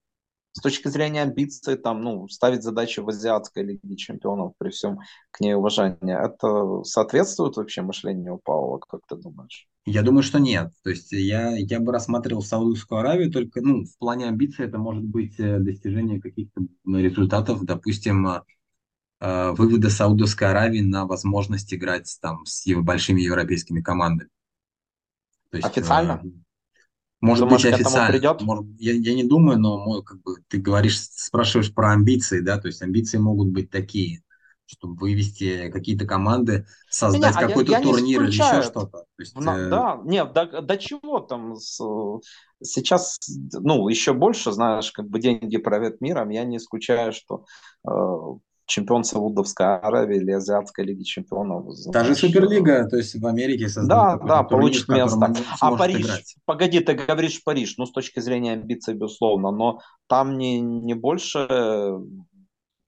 [0.53, 4.99] с точки зрения амбиций, там, ну, ставить задачи в азиатской лиге чемпионов при всем
[5.31, 9.67] к ней уважении, это соответствует вообще мышлению Паула, как ты думаешь?
[9.85, 10.71] Я думаю, что нет.
[10.83, 15.03] То есть я, я бы рассматривал Саудовскую Аравию только, ну, в плане амбиций это может
[15.03, 18.41] быть э, достижение каких-то ну, результатов, допустим, э,
[19.19, 24.29] э, вывода Саудовской Аравии на возможность играть там с большими европейскими командами.
[25.49, 26.23] То есть, Официально?
[27.19, 28.11] Может Думаешь, быть, официально.
[28.11, 28.41] Придет?
[28.41, 32.67] Может, я, я не думаю, но как бы ты говоришь, спрашиваешь про амбиции, да, то
[32.67, 34.23] есть амбиции могут быть такие,
[34.65, 39.05] чтобы вывести какие-то команды, создать а какой-то турнир или еще что-то.
[39.19, 39.69] Есть, На, э...
[39.69, 41.79] Да, нет, до, до чего там с,
[42.61, 43.19] сейчас,
[43.53, 47.45] ну, еще больше, знаешь, как бы деньги правят миром, я не исключаю, что
[47.87, 47.91] э,
[48.65, 51.65] чемпион Саудовской Аравии или Азиатской лиги чемпионов.
[51.91, 55.33] Та же Суперлига, то есть в Америке Да, да, получит место.
[55.59, 56.35] А Париж, играть.
[56.45, 61.99] погоди, ты говоришь Париж, ну с точки зрения амбиций, безусловно, но там не, не больше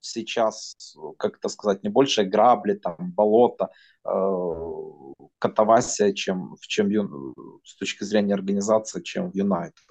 [0.06, 3.70] сейчас, как это сказать, не больше грабли, там, болото,
[4.06, 6.89] э, катавасия, чем, чем
[7.64, 9.84] с точки зрения организации, чем в Юнайтед.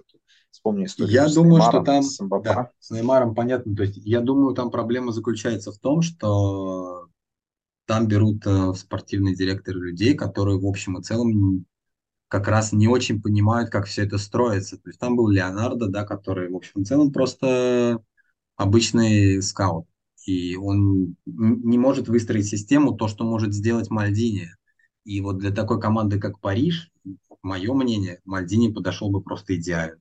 [0.51, 3.75] Вспомни историю Я с думаю, Неймаром, что там с, да, с Неймаром понятно.
[3.75, 7.09] То есть я думаю, там проблема заключается в том, что
[7.87, 11.67] там берут э, спортивные директоры людей, которые в общем и целом
[12.29, 14.77] как раз не очень понимают, как все это строится.
[14.77, 18.01] То есть там был Леонардо, да, который в общем и целом просто
[18.57, 19.87] обычный скаут.
[20.27, 24.49] И он не может выстроить систему, то, что может сделать Мальдини.
[25.05, 26.91] И вот для такой команды, как Париж,
[27.43, 30.01] мое мнение, Мальдини подошел бы просто идеально.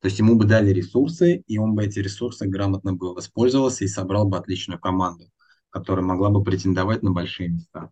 [0.00, 3.88] То есть ему бы дали ресурсы, и он бы эти ресурсы грамотно бы воспользовался и
[3.88, 5.24] собрал бы отличную команду,
[5.70, 7.90] которая могла бы претендовать на большие места.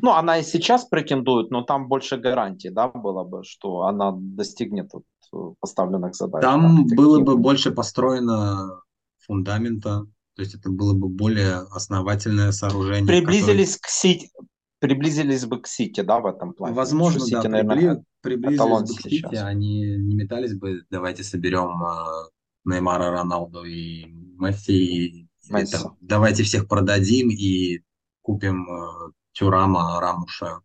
[0.00, 4.90] Ну, она и сейчас претендует, но там больше гарантий, да, было бы, что она достигнет
[4.92, 5.04] вот
[5.60, 6.42] поставленных задач.
[6.42, 8.83] Там было бы больше построено
[9.26, 13.06] фундамента, то есть это было бы более основательное сооружение.
[13.06, 13.80] Приблизились которое...
[13.80, 14.30] к сети,
[14.80, 16.74] приблизились бы к Сити, да, в этом плане?
[16.74, 22.28] Возможно, Сити, да, наверное, приблизились бы к Сити, они не метались бы, давайте соберем э,
[22.64, 24.04] Неймара, Роналду и
[24.38, 25.76] Месси, и, Месси.
[25.76, 27.80] Это, давайте всех продадим и
[28.20, 30.60] купим э, Тюрама, Рамуша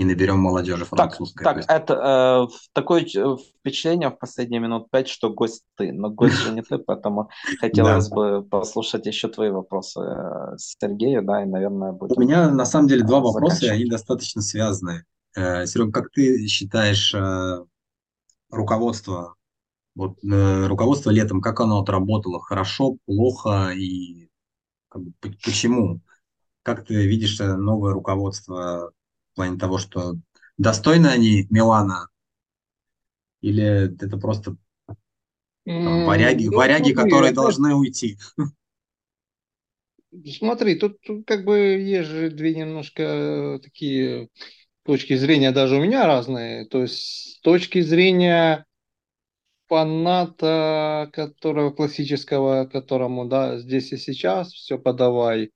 [0.00, 1.44] и наберем молодежи французской.
[1.44, 6.08] Так, так это э, такое э, впечатление в последние минут пять, что гость ты, но
[6.08, 7.28] гость же не ты, поэтому
[7.60, 12.16] хотелось бы послушать еще твои вопросы э, Сергею, да, и, наверное, будет.
[12.16, 15.04] У меня на самом деле два вопроса, и они достаточно связаны.
[15.36, 17.14] Э, Серега, как ты считаешь
[18.50, 19.34] руководство,
[19.94, 24.30] вот руководство летом, как оно отработало, хорошо, плохо и
[24.88, 26.00] как бы, почему?
[26.62, 28.92] Как ты видишь новое руководство
[29.40, 30.16] плане того, что
[30.58, 32.08] достойны они Милана,
[33.40, 34.56] или это просто
[35.64, 37.40] там, варяги, ну, варяги смотри, которые это...
[37.40, 38.18] должны уйти?
[40.38, 44.28] Смотри, тут, тут как бы есть же две немножко такие
[44.82, 46.66] точки зрения даже у меня разные.
[46.66, 48.66] То есть с точки зрения
[49.68, 55.52] фаната, которого классического, которому, да, здесь и сейчас все подавай,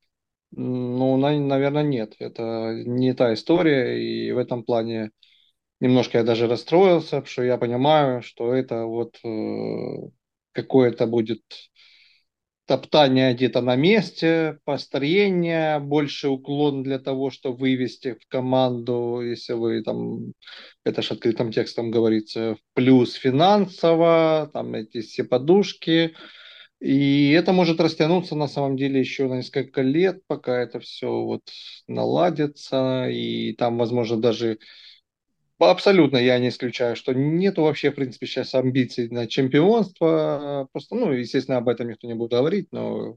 [0.57, 2.15] ну, наверное, нет.
[2.19, 5.11] Это не та история, и в этом плане
[5.81, 10.11] немножко я даже расстроился, что я понимаю, что это вот э,
[10.53, 11.43] какое-то будет
[12.67, 19.83] топтание где-то на месте, построение, больше уклон для того, чтобы вывести в команду, если вы
[19.83, 20.33] там,
[20.85, 26.15] это же открытым текстом говорится, плюс финансово, там эти все подушки,
[26.85, 31.43] и это может растянуться на самом деле еще на несколько лет, пока это все вот
[31.89, 34.59] наладится, и там, возможно, даже
[35.59, 40.69] абсолютно я не исключаю, что нету вообще, в принципе, сейчас амбиций на чемпионство.
[40.73, 43.17] Просто, ну, естественно, об этом никто не будет говорить, но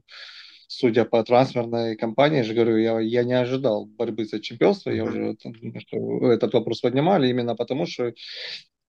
[0.66, 4.88] судя по трансферной кампании, я же говорю, я, я не ожидал борьбы за чемпионство.
[4.88, 5.36] Я уже
[5.80, 8.14] что, этот вопрос поднимали именно потому, что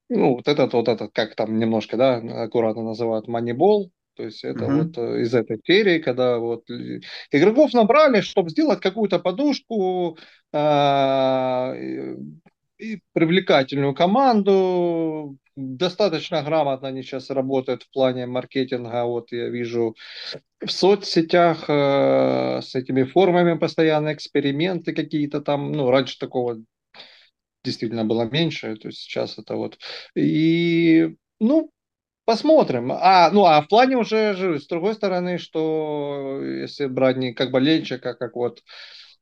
[0.08, 4.66] ну, вот этот, вот этот, как там немножко, да, аккуратно называют манибол, То есть это
[4.66, 4.84] uh-huh.
[4.84, 6.70] вот э, из этой серии, когда вот
[7.32, 10.18] игроков набрали, чтобы сделать какую-то подушку,
[10.52, 19.06] а, и привлекательную команду, достаточно грамотно они сейчас работают в плане маркетинга.
[19.06, 19.96] Вот я вижу
[20.60, 25.72] в соцсетях э, с этими формами постоянно эксперименты какие-то там.
[25.72, 26.58] Ну, раньше такого
[27.64, 29.78] действительно было меньше, то есть сейчас это вот.
[30.14, 31.72] И, ну,
[32.30, 32.92] посмотрим.
[32.92, 38.14] А, ну, а в плане уже, с другой стороны, что если брать не как болельщика,
[38.14, 38.62] как вот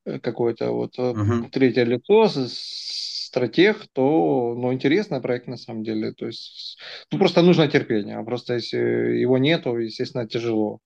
[0.06, 1.50] э, какое-то вот uh-huh.
[1.50, 6.12] третье лицо стратег, то, ну, интересный проект на самом деле.
[6.12, 6.78] То есть,
[7.10, 8.18] ну, просто нужно терпение.
[8.18, 8.78] А просто если
[9.22, 10.80] его нету, естественно, тяжело.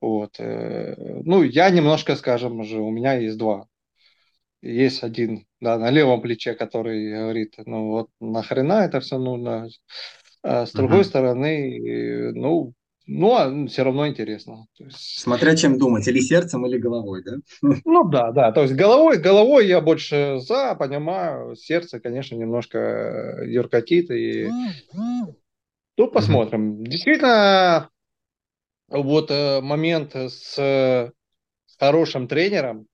[0.00, 0.40] Вот.
[0.40, 3.66] Э, ну, я немножко, скажем уже, у меня есть два.
[4.62, 9.68] Есть один, да, на левом плече, который говорит, ну, вот нахрена это все нужно.
[10.42, 11.04] А с другой uh-huh.
[11.04, 12.74] стороны, ну,
[13.06, 14.66] ну, а все равно интересно.
[14.78, 15.20] есть...
[15.20, 17.36] Смотря чем думать, или сердцем, или головой, да?
[17.84, 18.52] Ну да, да.
[18.52, 21.56] То есть головой, головой я больше за, понимаю.
[21.56, 24.10] Сердце, конечно, немножко юркотит.
[24.10, 24.48] И...
[25.96, 26.72] Ну, посмотрим.
[26.72, 26.84] Mm-hmm.
[26.84, 27.90] Действительно,
[28.88, 31.12] вот э, момент с
[31.78, 32.86] хорошим тренером,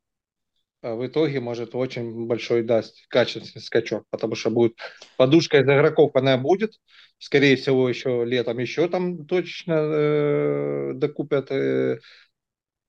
[0.94, 4.76] в итоге может очень большой даст качественный скачок, потому что будет
[5.16, 6.74] подушка из игроков, она будет,
[7.18, 11.98] скорее всего, еще летом еще там точно э, докупят, э,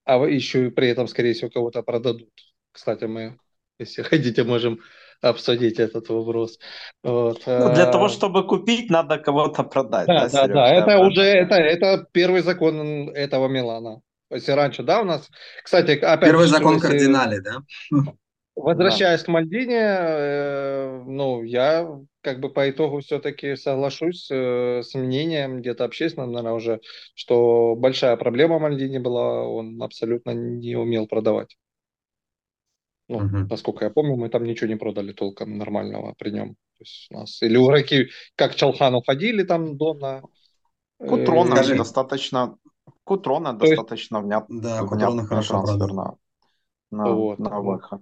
[0.05, 2.29] а еще и при этом, скорее всего, кого-то продадут.
[2.71, 3.37] Кстати, мы,
[3.77, 4.79] если хотите, можем
[5.21, 6.59] обсудить этот вопрос.
[7.03, 7.43] Вот.
[7.45, 10.07] Ну, для того, чтобы купить, надо кого-то продать.
[10.07, 10.53] Да, да, да.
[10.53, 10.73] да.
[10.73, 14.01] Это уже это, это первый закон этого Милана.
[14.31, 15.29] Если раньше, да, у нас,
[15.63, 16.87] кстати, опять Первый закон если...
[16.87, 17.63] кардинали, да?
[18.55, 19.25] Возвращаясь да.
[19.25, 21.87] к Мальдине, э, ну, я
[22.21, 26.81] как бы по итогу все-таки соглашусь э, с мнением где-то общественным, наверное, уже,
[27.15, 31.57] что большая проблема Мальдини была, он абсолютно не умел продавать.
[33.07, 33.37] Ну, угу.
[33.49, 36.55] насколько я помню, мы там ничего не продали толком нормального при нем.
[36.77, 40.21] То есть у нас или игроки, как Чалхан уходили там Дона.
[40.97, 42.57] Кутрона э, достаточно
[43.03, 44.25] Кутрона То достаточно есть...
[44.25, 44.61] внятно.
[44.61, 46.15] Да, Кутрона хорошо трансфер на,
[46.91, 48.01] на, вот, на выход.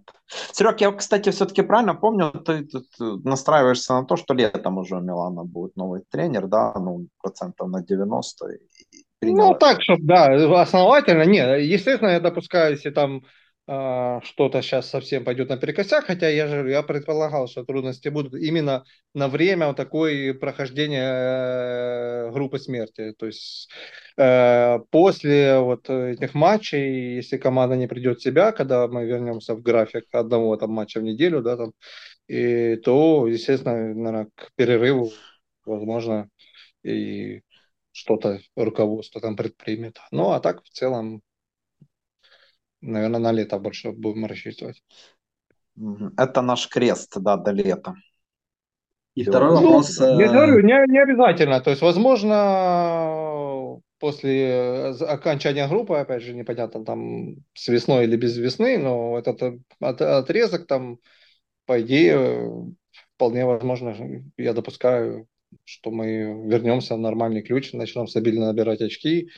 [0.52, 2.86] Серег, я, кстати, все-таки правильно помню, ты тут
[3.26, 7.84] настраиваешься на то, что летом уже у Милана будет новый тренер, да, ну, процентов на
[7.84, 8.48] 90.
[9.22, 11.24] Ну, так, чтобы, да, основательно.
[11.24, 13.24] Нет, естественно, я допускаю, если там
[13.68, 19.28] что-то сейчас совсем пойдет наперекосяк, хотя я же я предполагал, что трудности будут именно на
[19.28, 23.14] время вот такой прохождения э, группы смерти.
[23.18, 23.70] То есть
[24.16, 29.62] э, после вот этих матчей, если команда не придет в себя, когда мы вернемся в
[29.62, 31.74] график одного там матча в неделю, да, там,
[32.28, 35.12] и, то, естественно, наверное, к перерыву,
[35.66, 36.30] возможно,
[36.84, 37.42] и
[37.92, 40.00] что-то руководство там предпримет.
[40.12, 41.22] Ну, а так в целом
[42.82, 44.84] Наверное, на лето больше будем рассчитывать.
[46.18, 47.96] Это наш крест, да, до лета.
[49.16, 50.00] И второй ну, вопрос.
[50.00, 51.60] Я э, говорю, не, не обязательно.
[51.60, 58.78] То есть, возможно, после окончания группы, опять же, непонятно, там с весной или без весны,
[58.78, 59.42] но этот
[59.80, 61.00] отрезок там,
[61.66, 62.52] по идее,
[63.16, 63.96] вполне возможно,
[64.38, 65.28] я допускаю,
[65.64, 69.30] что мы вернемся в нормальный ключ, начнем стабильно набирать очки,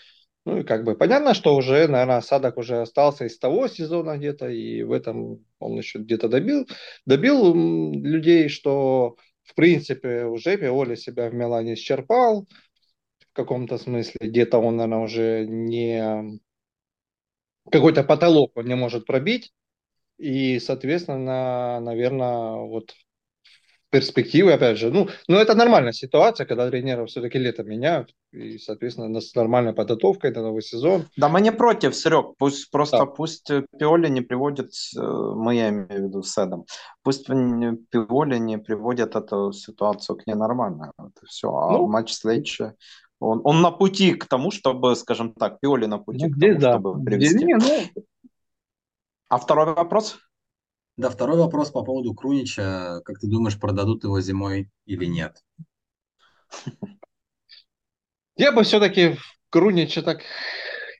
[0.45, 4.49] ну и как бы понятно, что уже, наверное, осадок уже остался из того сезона где-то,
[4.49, 6.67] и в этом он еще где-то добил,
[7.05, 12.47] добил людей, что в принципе уже Пиоли себя в Милане исчерпал,
[13.19, 16.39] в каком-то смысле, где-то он, наверное, уже не
[17.71, 19.53] какой-то потолок он не может пробить,
[20.17, 22.93] и, соответственно, наверное, вот
[23.89, 29.19] перспективы, опять же, ну, но это нормальная ситуация, когда тренеров все-таки лето меняют, и, соответственно,
[29.19, 31.05] с нормальной подготовкой на новый сезон.
[31.17, 33.05] Да, мы не против, Серег, пусть просто, да.
[33.05, 36.65] пусть Пиоли не приводит, э, мы, я имею в виду с Эдом,
[37.03, 42.71] пусть Пиоли не приводит эту ситуацию к ненормальной, это все, а ну, матч следующий,
[43.19, 46.59] он, он на пути к тому, чтобы, скажем так, Пиоли на пути ну, к тому,
[46.59, 46.71] да.
[46.73, 47.37] чтобы привести.
[47.37, 48.03] Здесь, не, ну...
[49.27, 50.17] А второй вопрос?
[50.99, 52.99] Да, второй вопрос по поводу Крунича.
[53.05, 55.41] Как ты думаешь, продадут его зимой или нет?
[58.35, 60.23] Я бы все-таки в Крунича так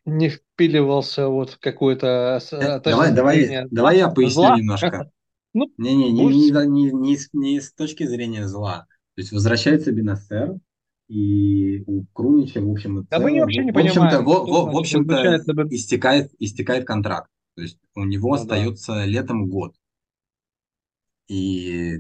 [0.06, 4.58] не впиливался вот какое-то э, давай, давай, давай я поясню зла.
[4.58, 5.12] немножко.
[5.52, 8.86] Ну, не, не, не, не, не, не, не с точки зрения зла.
[9.16, 10.54] То есть возвращается Бенасер,
[11.10, 15.40] и у Крунича, в общем, да мы вообще не в общем-то, в, в, в общем-то
[15.72, 17.30] истекает, истекает контракт.
[17.56, 19.06] То есть у него ну, остается да.
[19.06, 19.76] летом год.
[21.30, 22.00] И...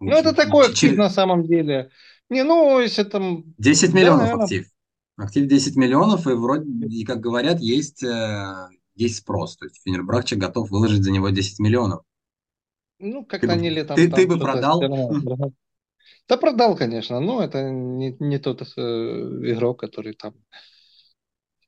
[0.00, 1.90] Ну, это такой актив на самом деле.
[2.30, 3.44] Не, ну, если там...
[3.58, 4.66] 10 миллионов да, актив.
[5.16, 9.56] Актив 10 миллионов, и вроде, и как говорят, есть, э, есть спрос.
[9.56, 12.02] То есть Фенербрахче готов выложить за него 10 миллионов.
[12.98, 13.96] Ну, как-то они летом...
[13.96, 14.80] Ты, ты бы продал?
[16.28, 20.34] Да продал, конечно, но это не, не тот э, игрок, который там...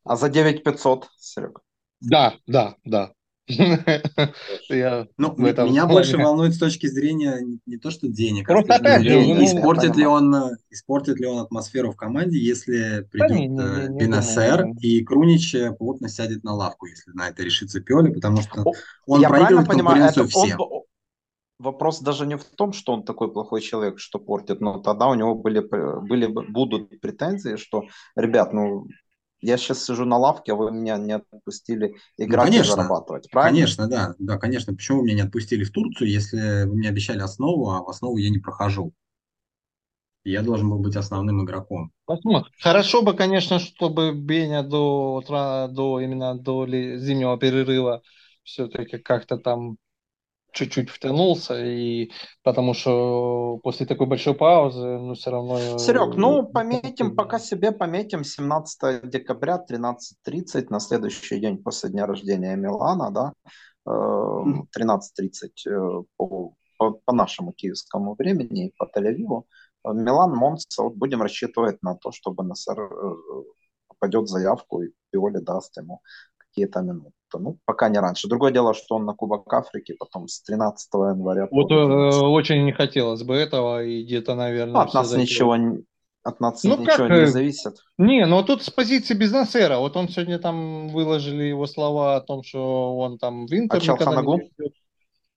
[0.05, 1.61] А за 9500, Серега?
[2.01, 3.13] Да, да, да.
[5.19, 10.07] Ну, меня больше волнует с точки зрения не, то, что денег, а ну, испортит, ли
[10.07, 10.35] он,
[10.71, 16.55] испортит ли он атмосферу в команде, если придет не Бенасер и Крунич плотно сядет на
[16.55, 18.65] лавку, если на это решится Пиоли, потому что
[19.07, 20.61] он Я проигрывает конкуренцию понимаю, всем.
[20.61, 20.83] Он,
[21.59, 25.15] вопрос даже не в том, что он такой плохой человек, что портит, но тогда у
[25.15, 27.85] него были, были будут претензии, что,
[28.17, 28.87] ребят, ну,
[29.45, 33.31] я сейчас сижу на лавке, а вы меня не отпустили играть ну, конечно, и зарабатывать,
[33.31, 33.57] правильно?
[33.57, 34.75] Конечно, да, да, конечно.
[34.75, 38.17] Почему вы меня не отпустили в Турцию, если вы мне обещали основу, а в основу
[38.17, 38.95] я не прохожу?
[40.25, 41.93] Я должен был быть основным игроком.
[42.07, 42.51] Посмотрим.
[42.59, 45.23] Хорошо бы, конечно, чтобы Беня до,
[45.71, 48.03] до именно до зимнего перерыва
[48.43, 49.77] все-таки как-то там
[50.55, 52.11] чуть-чуть втянулся, и
[52.43, 55.79] потому что после такой большой паузы, ну, все равно...
[55.79, 62.57] Серег, ну, пометим, пока себе пометим 17 декабря 13.30, на следующий день после дня рождения
[62.57, 63.33] Милана, да,
[63.87, 65.01] 13.30
[65.67, 69.45] э, по, по, по нашему киевскому времени, по Тель-Авиву.
[69.85, 73.15] Милан, Монца, вот будем рассчитывать на то, чтобы Насар э,
[73.89, 76.01] попадет заявку, и Пиоли даст ему
[76.55, 77.11] какие-то минуты.
[77.37, 78.29] Ну, пока не раньше.
[78.29, 81.49] Другое дело, что он на Кубок Африки потом с 13 января.
[81.51, 84.83] Вот э, очень не хотелось бы этого, и где-то, наверное...
[84.83, 85.57] от нас ничего,
[86.23, 87.75] от нас ну, ничего как, не э, зависит.
[87.99, 89.79] Не, ну тут с позиции бизнесера.
[89.79, 93.81] Вот он сегодня там выложили его слова о том, что он там в Интер...
[93.81, 94.69] А никогда не Э,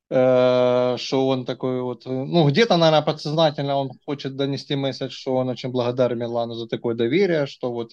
[0.10, 5.50] что он такой вот, э, ну, где-то, наверное, подсознательно он хочет донести месседж, что он
[5.50, 7.92] очень благодарен Милану за такое доверие, что вот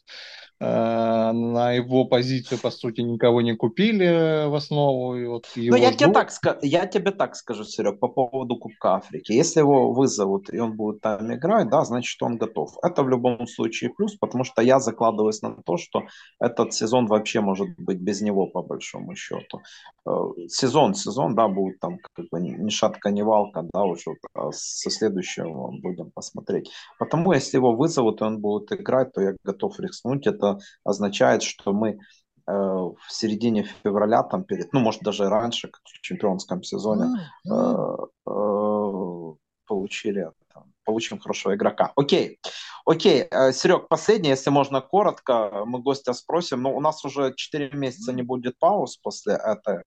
[0.60, 5.16] э, на его позицию, по сути, никого не купили в основу.
[5.16, 6.30] И вот его ну, я тебе, так,
[6.62, 9.32] я тебе так скажу, Серег, по поводу Кубка Африки.
[9.32, 12.76] Если его вызовут, и он будет там играть, да, значит, он готов.
[12.84, 16.04] Это в любом случае плюс, потому что я закладываюсь на то, что
[16.38, 19.62] этот сезон вообще может быть без него, по большому счету.
[20.06, 20.10] Э,
[20.48, 24.90] сезон, сезон, да, будет там как бы ни шатка, ни валка, да, уже а со
[24.90, 26.70] следующего будем посмотреть.
[26.98, 30.26] Потому если его вызовут, и он будет играть, то я готов рискнуть.
[30.26, 31.98] Это означает, что мы э,
[32.46, 37.06] в середине февраля, там перед, ну, может, даже раньше, как в чемпионском сезоне,
[37.50, 37.96] э,
[38.26, 39.34] э,
[39.66, 41.92] получили там, получим хорошего игрока.
[41.96, 42.38] Окей,
[42.86, 47.70] окей, э, Серег, последнее, если можно коротко, мы гостя спросим, но у нас уже 4
[47.72, 49.82] месяца не будет пауз после этой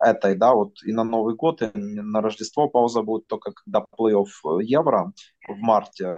[0.00, 4.60] этой, да, вот и на Новый год, и на Рождество пауза будет только когда плей-офф
[4.60, 5.12] э, Евро
[5.48, 6.16] в марте,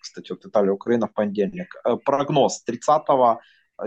[0.00, 1.74] кстати, вот Италия, Украина в понедельник.
[1.84, 3.02] Э, прогноз 30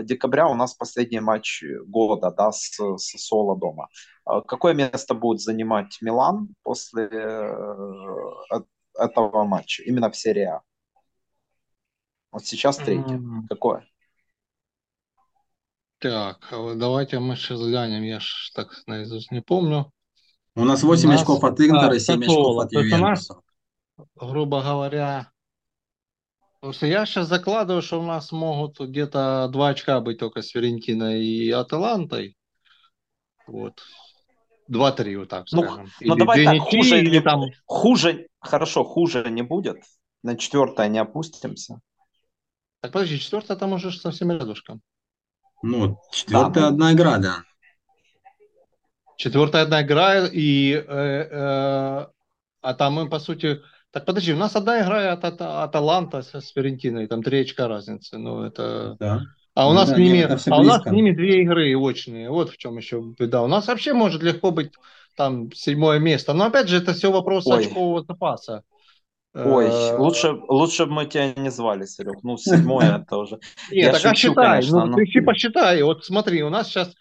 [0.02, 3.88] декабря у нас последний матч года, да, с, с Соло дома.
[4.28, 7.08] Э, какое место будет занимать Милан после
[8.98, 10.62] этого матча, именно в серии А?
[12.32, 13.16] Вот сейчас третье.
[13.16, 13.46] Mm-hmm.
[13.48, 13.84] Какое?
[16.00, 19.92] Так, а давайте мы сейчас глянем, я ж так наизусть не помню.
[20.56, 23.40] У нас 8 у нас, очков от Интера, да, 7 очков от Ювентуса.
[24.16, 25.30] грубо говоря,
[26.60, 31.24] Просто я сейчас закладываю, что у нас могут где-то 2 очка быть только с Ферентиной
[31.24, 32.36] и Аталантой.
[33.46, 33.82] Вот.
[34.70, 35.90] 2-3, вот так ну, скажем.
[36.00, 37.44] Ну, давай так, хуже, или там...
[37.64, 39.78] хуже, хорошо, хуже не будет.
[40.22, 41.80] На четвертое не опустимся.
[42.82, 44.82] Так подожди, четвертое там уже совсем рядышком.
[45.62, 46.68] Ну, четвертая да.
[46.68, 47.44] одна игра, да.
[49.16, 52.06] Четвертая одна игра, и э, э,
[52.62, 53.60] а там мы, по сути...
[53.90, 57.68] Так подожди, у нас одна игра от, от Аталанта с, с Ферентиной, там три очка
[57.68, 58.18] разницы.
[58.18, 58.96] Ну, это...
[58.98, 59.22] Да.
[59.54, 62.30] А у, ну, нас да, с ними, а у нас с ними две игры очные.
[62.30, 63.42] Вот в чем еще беда.
[63.42, 64.72] У нас вообще может легко быть
[65.16, 66.32] там седьмое место.
[66.32, 67.66] Но опять же, это все вопрос Ой.
[67.66, 68.62] очкового запаса.
[69.32, 72.22] Ой, э, лучше, лучше бы мы тебя не звали, Серег.
[72.24, 73.38] Ну, седьмое это уже.
[73.70, 75.82] Нет, так а считай, ну, ты посчитай.
[75.82, 76.94] Вот смотри, у нас сейчас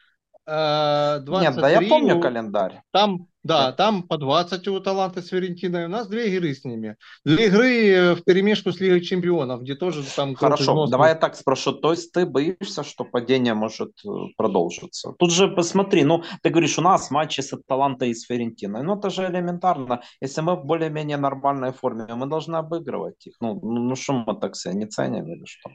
[0.49, 1.35] 23.
[1.35, 2.81] Э, Нет, да я помню календарь.
[2.91, 5.85] Там да, там по 20 у Таланта с Ферентиной.
[5.85, 6.97] У нас две игры с ними.
[7.23, 10.35] Две игры в перемешку с Лигой Чемпионов, где тоже там...
[10.35, 11.71] Хорошо, давай я так спрошу.
[11.71, 15.13] То есть ты боишься, что падение может э, продолжиться?
[15.17, 18.83] Тут же посмотри, ну, ты говоришь, у нас матчи с Талантой и с Ферентиной.
[18.83, 20.01] Ну, это же элементарно.
[20.21, 23.35] Если мы в более-менее нормальной форме, мы должны обыгрывать их.
[23.39, 25.69] Ну, ну, ну что мы так себя не ценим или что?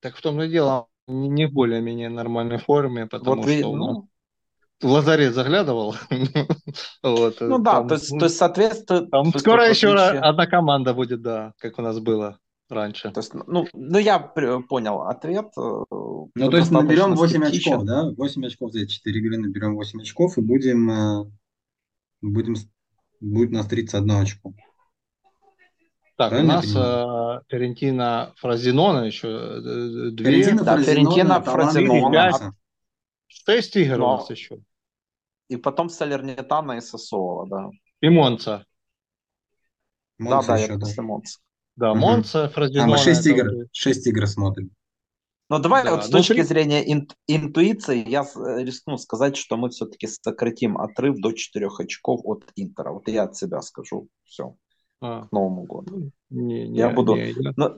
[0.00, 3.76] Так в том и дело, не в более-менее нормальной форме, потому вот что...
[3.76, 4.08] Ну,
[4.80, 5.94] в лазарет заглядывал.
[7.02, 9.06] вот, ну да, там, то, есть, то есть, соответственно...
[9.06, 10.20] Там скоро еще отличие...
[10.20, 12.38] одна команда будет, да, как у нас было.
[12.70, 13.10] раньше.
[13.10, 15.46] То есть, ну, ну я понял ответ.
[15.58, 18.10] Э, ну, то есть наберем 8 очков, да?
[18.16, 21.30] 8 очков за эти 4 игры наберем 8 очков и будем, э,
[22.22, 22.54] будем
[23.20, 24.54] будет у нас 31 очко.
[26.20, 30.42] Так, Правильно у нас э, Ферентина Фразинона еще э, две.
[30.42, 32.54] Ферентина, да, Ферентина Фразинона.
[33.26, 34.04] Шесть игр Но...
[34.04, 34.58] у нас еще.
[35.48, 37.70] И потом Салернитана и Сосола, да.
[38.02, 38.66] И Монца.
[40.18, 41.38] Монца да, да, еще, я после Монца.
[41.76, 42.52] Да, Монца, угу.
[42.52, 42.84] Фразинона.
[42.84, 44.72] А мы шесть игр, шесть игр смотрим.
[45.48, 49.56] Но давай да, вот с ну, точки зрения ин, интуиции я э, рискну сказать, что
[49.56, 52.90] мы все-таки сократим отрыв до 4 очков от Интера.
[52.90, 54.08] Вот я от себя скажу.
[54.24, 54.54] Все.
[55.00, 55.22] А.
[55.26, 56.10] К Новому году.
[56.30, 57.16] Не, не, я буду...
[57.16, 57.52] Не, не.
[57.56, 57.76] Но,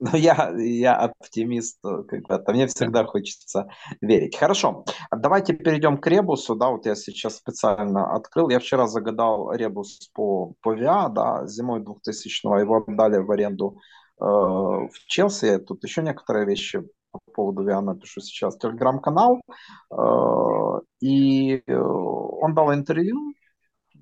[0.00, 2.52] но я, я оптимист э, когда-то.
[2.52, 3.68] Мне всегда хочется
[4.00, 4.36] верить.
[4.36, 4.84] Хорошо.
[5.10, 6.54] Давайте перейдем к ребусу.
[6.54, 8.48] Да, вот я сейчас специально открыл.
[8.48, 11.08] Я вчера загадал ребус по, по ВИА.
[11.08, 13.78] Да, зимой 2000-го его отдали в аренду
[14.20, 15.58] Э, в Челси.
[15.58, 18.56] Тут еще некоторые вещи по поводу Виана пишу сейчас.
[18.58, 19.40] Телеграм-канал.
[19.92, 23.34] Э, и э, он дал интервью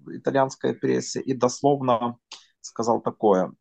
[0.09, 2.19] итальянской прессе и дословно
[2.61, 3.53] сказал такое.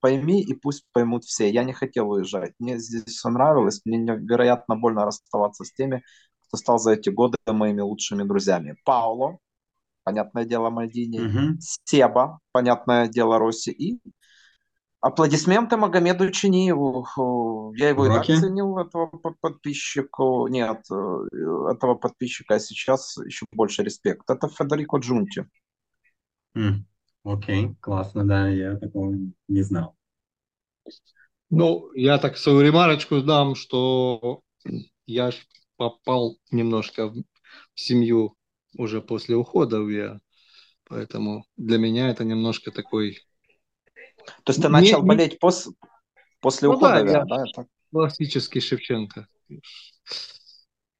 [0.00, 1.50] Пойми и пусть поймут все.
[1.50, 2.52] Я не хотел уезжать.
[2.58, 3.82] Мне здесь все нравилось.
[3.84, 6.02] Мне невероятно больно расставаться с теми,
[6.46, 8.76] кто стал за эти годы моими лучшими друзьями.
[8.84, 9.38] Пауло,
[10.04, 11.58] понятное дело, Мальдини, угу.
[11.84, 14.00] Себа, понятное дело, Росси и
[15.02, 17.72] Аплодисменты Магомеду Чиниеву.
[17.76, 18.30] Я его Уроки.
[18.30, 19.08] и так ценил, этого
[19.40, 20.22] подписчика.
[20.48, 24.30] Нет, э, этого подписчика, а сейчас еще больше респект.
[24.30, 25.48] Это Федерико Джунти.
[26.56, 26.84] Mm.
[27.24, 29.14] Окей, классно, да, я такого
[29.48, 29.96] не знал.
[31.50, 34.40] Ну, я так свою ремарочку дам, что
[35.06, 35.30] я
[35.76, 37.24] попал немножко в
[37.74, 38.36] семью
[38.76, 40.20] уже после ухода я,
[40.84, 43.18] поэтому для меня это немножко такой
[44.44, 45.68] то есть ты начал не, болеть пос,
[46.40, 47.44] после ну, ухода, да, да?
[47.46, 47.66] Это...
[47.90, 49.26] Классический Шевченко.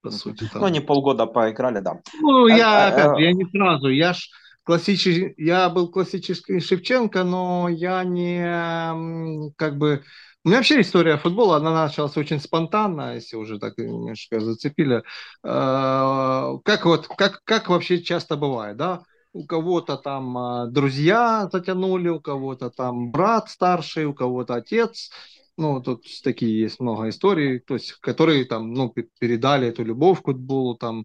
[0.02, 0.62] По сути, там.
[0.62, 2.00] Ну, не полгода поиграли, да.
[2.20, 4.28] Ну, я, а, опять а, я не сразу, я ж
[4.64, 10.02] классический, я был классический Шевченко, но я не, как бы,
[10.44, 15.02] у меня вообще история футбола, она началась очень спонтанно, если уже так немножко зацепили.
[15.44, 19.02] А, как вот, как, как вообще часто бывает, да?
[19.32, 25.10] у кого-то там а, друзья затянули, у кого-то там брат старший, у кого-то отец.
[25.58, 30.24] Ну, тут такие есть много историй, то есть, которые там, ну, передали эту любовь к
[30.24, 31.04] футболу там.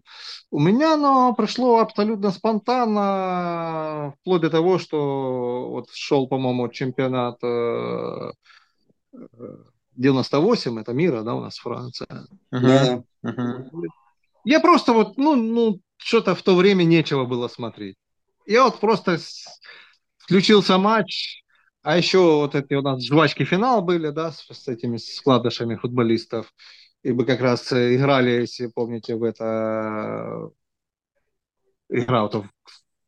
[0.50, 7.38] У меня оно прошло абсолютно спонтанно, вплоть до того, что вот шел, по-моему, чемпионат
[9.96, 12.08] 98, э, это мира, да, у нас Франция.
[12.54, 13.04] Uh-huh.
[13.24, 13.64] Uh-huh.
[14.44, 17.96] Я просто вот, ну, ну, что-то в то время нечего было смотреть.
[18.46, 19.18] Я вот просто
[20.16, 21.42] включился матч,
[21.88, 26.52] а еще вот эти у нас жвачки финал были, да, с, с этими складышами футболистов.
[27.02, 30.50] И мы как раз играли, если помните, в это
[31.88, 32.44] игра вот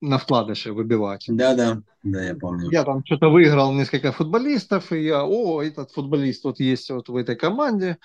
[0.01, 1.27] на вкладыше выбивать.
[1.29, 2.71] Да, да, да, я помню.
[2.71, 7.17] Я там что-то выиграл несколько футболистов, и я, о, этот футболист вот есть вот в
[7.17, 7.99] этой команде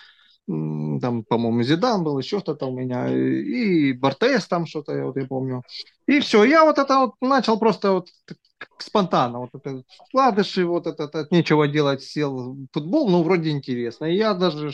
[0.48, 5.26] там, по-моему, Зидан был, еще кто-то у меня, и Бартес там что-то, я вот я
[5.26, 5.64] помню.
[6.08, 8.10] И все, я вот это вот начал просто вот
[8.78, 14.06] спонтанно, вот это вкладыши, вот это, это нечего делать, сел футбол, ну, вроде интересно.
[14.06, 14.72] И я даже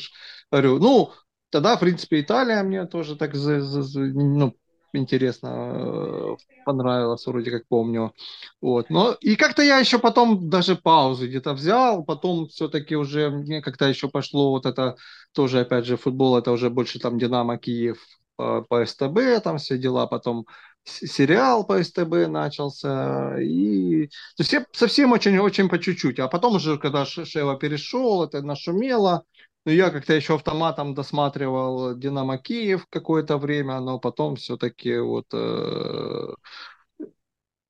[0.51, 1.11] говорю, ну,
[1.49, 4.55] тогда, в принципе, Италия мне тоже так, ну,
[4.93, 6.35] интересно э,
[6.65, 8.13] понравилось, вроде как помню.
[8.61, 8.89] Вот.
[8.89, 13.85] Но и как-то я еще потом даже паузу где-то взял, потом все-таки уже мне как-то
[13.87, 14.95] еще пошло вот это
[15.33, 17.97] тоже, опять же, футбол, это уже больше там Динамо Киев
[18.35, 20.45] по, по СТБ, там все дела, потом
[20.83, 26.19] сериал по СТБ начался, и то есть совсем очень-очень по чуть-чуть.
[26.19, 29.23] А потом уже, когда Шева перешел, это нашумело,
[29.65, 36.33] ну, я как-то еще автоматом досматривал Динамо Киев какое-то время, но потом все-таки вот э,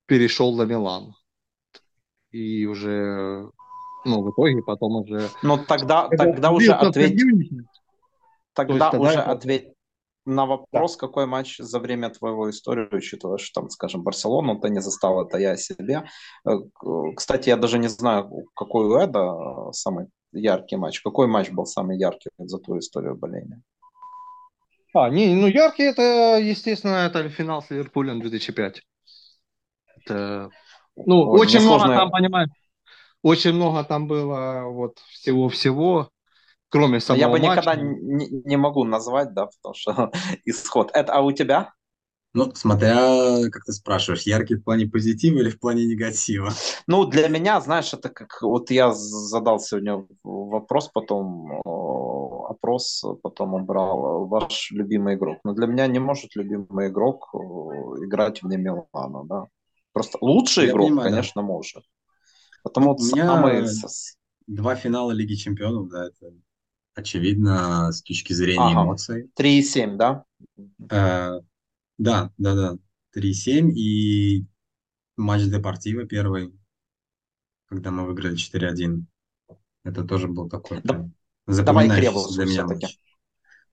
[0.06, 1.14] перешел на Милан.
[2.30, 3.50] И уже,
[4.06, 5.28] ну, в итоге потом уже...
[5.42, 7.20] Ну, тогда, тогда уже ответь...
[8.54, 9.30] Тогда, тогда уже это...
[9.30, 9.72] ответь
[10.24, 11.00] на вопрос, да.
[11.00, 15.36] какой матч за время твоего истории, учитывая, что там, скажем, Барселону ты не застал, это
[15.36, 16.04] я себе.
[16.46, 16.52] Э,
[17.16, 21.00] кстати, я даже не знаю, какой у Эда э, самый яркий матч?
[21.00, 23.62] Какой матч был самый яркий за твою историю боления?
[24.94, 28.82] А, не, ну яркий это, естественно, это финал с Ливерпулем 2005.
[29.96, 30.50] Это,
[30.96, 31.96] ну, Ой, очень много сложно...
[31.96, 32.50] там, понимаешь,
[33.22, 36.10] очень много там было вот всего-всего,
[36.68, 37.52] кроме самого Я бы матча.
[37.52, 40.10] никогда не, не могу назвать, да, потому что
[40.44, 40.90] исход.
[40.92, 41.72] Это, а у тебя?
[42.34, 46.50] Ну, смотря, как ты спрашиваешь, яркий в плане позитива или в плане негатива?
[46.86, 48.40] Ну, для меня, знаешь, это как...
[48.40, 51.60] Вот я задал сегодня вопрос, потом
[52.52, 55.38] опрос, потом убрал ваш любимый игрок.
[55.44, 57.36] Но для меня не может любимый игрок э,
[58.04, 59.46] играть вне Милана, да.
[59.92, 61.46] Просто лучший я игрок, понимаю, конечно, да.
[61.46, 61.84] может.
[62.62, 63.66] Потому вот У меня самый...
[64.46, 66.32] два финала Лиги Чемпионов, да, это
[66.94, 69.30] очевидно с точки зрения ага, эмоций.
[69.38, 70.24] 3,7, да?
[70.90, 71.40] Э,
[71.98, 72.78] да, да, да.
[73.14, 74.46] 3-7 и
[75.16, 76.52] матч Депортива первый,
[77.66, 79.06] когда мы выиграли 4-1.
[79.84, 81.08] Это тоже был такой да,
[81.46, 82.98] давай для меня матч.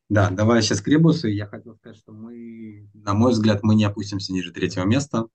[0.10, 1.28] Да, давай сейчас к Ребусу.
[1.28, 5.28] Я хотел сказать, что мы, на мой взгляд, мы не опустимся ниже третьего места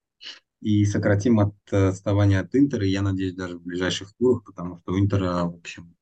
[0.60, 4.98] и сократим от отставания от Интера, я надеюсь, даже в ближайших турах, потому что у
[4.98, 5.94] Интера, в общем,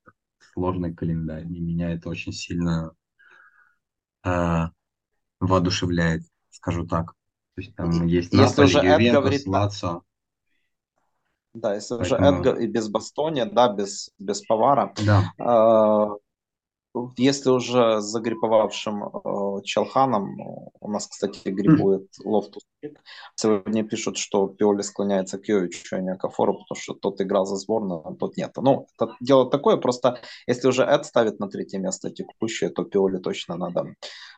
[0.54, 2.92] сложный календарь, и меня это очень сильно
[4.24, 4.64] э,
[5.40, 6.22] воодушевляет
[6.62, 7.14] скажу так.
[7.54, 10.02] То есть там есть если уже Ювентус, говорит, Лацио.
[11.52, 12.28] Да, если Поэтому...
[12.28, 14.94] уже Эдгар и без Бастони, да, без, без Павара.
[15.04, 15.32] Да.
[15.38, 16.16] Э,
[17.16, 20.36] если уже с загриповавшим э, Челханом,
[20.80, 22.24] у нас, кстати, гриппует mm.
[22.24, 22.62] Лофтус.
[23.34, 27.46] Сегодня пишут, что Пиоли склоняется к Йовичу, а не к Окафору, потому что тот играл
[27.46, 28.52] за сборную, а тот нет.
[28.56, 33.18] Ну, это дело такое, просто если уже Эд ставит на третье место текущее, то Пиоли
[33.18, 33.94] точно надо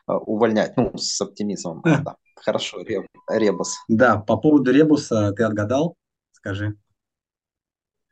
[0.07, 0.77] э, увольнять.
[0.77, 1.81] Ну, с оптимизмом.
[1.85, 2.03] Mm.
[2.03, 2.15] Да.
[2.35, 2.83] Хорошо,
[3.27, 3.75] Ребус.
[3.87, 5.95] Да, по поводу Ребуса ты отгадал?
[6.31, 6.77] Скажи.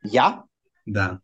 [0.04, 0.44] Я?
[0.86, 1.22] Да.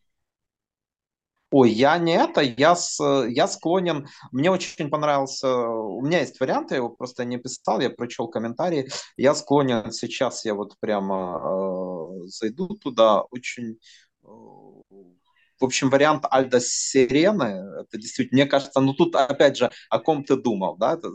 [1.52, 6.76] Ой, я не это, я, с, я склонен, мне очень понравился, у меня есть варианты,
[6.76, 12.28] я его просто не писал, я прочел комментарии, я склонен сейчас, я вот прямо э,
[12.28, 13.80] зайду туда, очень,
[14.24, 19.98] э, в общем, вариант Альда Сирены, это действительно, мне кажется, ну тут опять же, о
[19.98, 21.10] ком ты думал, да, это,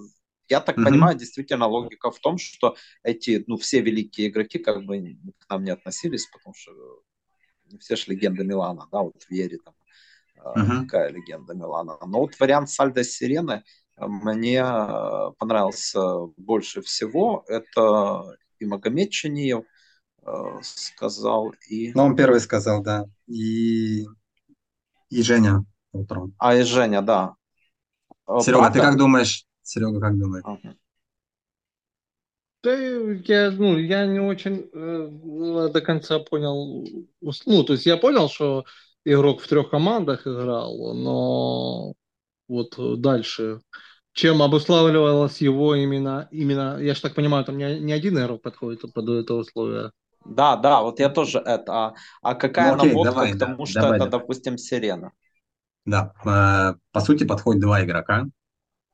[0.48, 0.84] я так mm-hmm.
[0.84, 2.74] понимаю, действительно логика в том, что
[3.04, 6.72] эти, ну, все великие игроки как бы к нам не относились, потому что
[7.78, 9.74] все же легенды Милана, да, вот Вери там,
[10.44, 10.82] uh-huh.
[10.82, 11.98] такая легенда Милана.
[12.06, 13.62] Но вот вариант Сальдо Сирены
[13.96, 17.44] э, мне э, понравился больше всего.
[17.48, 19.64] Это и Магомед Чаниев
[20.62, 21.92] сказал, и...
[21.92, 23.04] Ну, он первый сказал, да.
[23.26, 24.06] И,
[25.10, 26.34] и Женя утром.
[26.38, 27.34] А, и Женя, да.
[28.40, 28.78] Серега, Правда?
[28.78, 29.46] ты как думаешь?
[29.62, 30.44] Серега, как думаешь?
[30.44, 30.74] Uh-huh.
[32.62, 36.86] Да, я, ну, я не очень э, до конца понял.
[37.20, 38.64] Ну, то есть я понял, что
[39.04, 41.94] игрок в трех командах играл, но
[42.48, 43.60] вот дальше,
[44.12, 48.82] чем обуславливалось его именно, именно, я же так понимаю, там не, не один игрок подходит
[48.92, 49.90] под это условие.
[50.24, 51.72] Да, да, вот я тоже это.
[51.72, 54.20] А, а какая ну, окей, наводка давай, к тому, да, что давай, это, давай.
[54.20, 55.12] допустим, сирена?
[55.84, 58.26] Да, по, по сути подходит два игрока.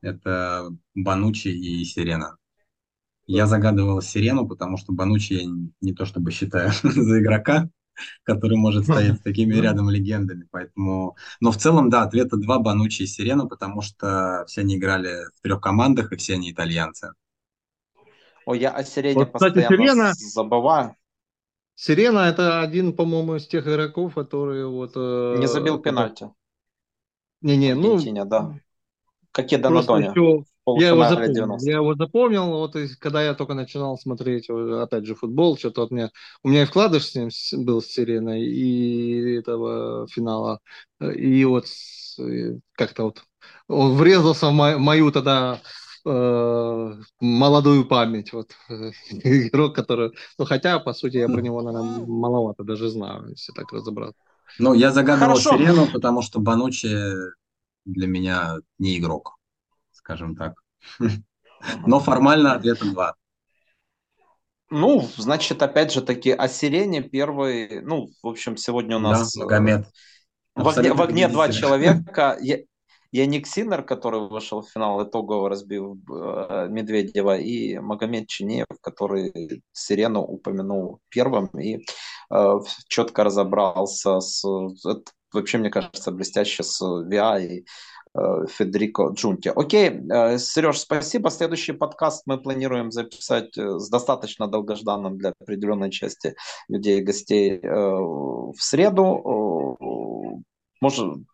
[0.03, 2.37] Это Банучи и Сирена.
[3.27, 5.51] Я загадывал Сирену, потому что Банучи я
[5.81, 7.69] не то чтобы считаю за игрока,
[8.23, 10.47] который может стоять с такими рядом легендами.
[10.51, 11.17] Поэтому...
[11.41, 15.41] Но в целом, да, ответа два Банучи и Сирена, потому что все они играли в
[15.43, 17.13] трех командах, и все они итальянцы.
[18.47, 20.13] Ой, я о Сирене вот, постоянно кстати, Сирена...
[20.15, 20.97] забываю.
[21.75, 24.93] Сирена это один, по-моему, из тех игроков, которые вот...
[24.97, 26.31] Э, Не забил пенальти.
[27.41, 27.99] Не-не, ну...
[28.27, 28.55] да.
[29.33, 30.07] Какие Донадони.
[30.07, 31.35] Еще я его запомнил.
[31.35, 31.71] 90.
[31.71, 36.11] Я его запомнил, вот когда я только начинал смотреть, опять же, футбол, что-то от меня...
[36.43, 37.31] У меня и вкладыш с ним
[37.65, 40.61] был с Сиреной, и этого финала,
[41.01, 41.67] и вот
[42.77, 43.23] как-то вот
[43.69, 45.61] он врезался в мою, мою тогда
[46.05, 48.53] э, молодую память, вот
[49.11, 53.73] игрок, который, ну хотя по сути я про него наверное маловато даже знаю, если так
[53.73, 54.21] разобраться.
[54.59, 55.57] Ну я загадывал Хорошо.
[55.57, 57.15] Сирену, потому что Банучи
[57.85, 59.40] для меня не игрок
[60.11, 60.55] скажем так.
[61.87, 63.15] Но формально ответа два.
[64.71, 69.33] Ну, значит, опять же таки, осирение первый, ну, в общем, сегодня у нас...
[69.35, 69.87] Да, Магомед.
[70.55, 72.37] В огне, в огне два человека.
[72.41, 72.59] Я,
[73.13, 80.21] Яник Синер, который вышел в финал, итогово разбил э, Медведева, и Магомед Чинеев, который Сирену
[80.23, 81.85] упомянул первым и
[82.33, 82.55] э,
[82.89, 84.45] четко разобрался с...
[84.85, 86.81] Это, вообще, мне кажется, блестяще с
[87.41, 87.65] и
[88.00, 89.53] Э, Федерико Джунти.
[89.55, 91.31] Окей, э, Сереж, спасибо.
[91.31, 96.35] Следующий подкаст мы планируем записать э, с достаточно долгожданным для определенной части
[96.69, 99.77] людей и гостей в среду.
[100.81, 101.27] Можем,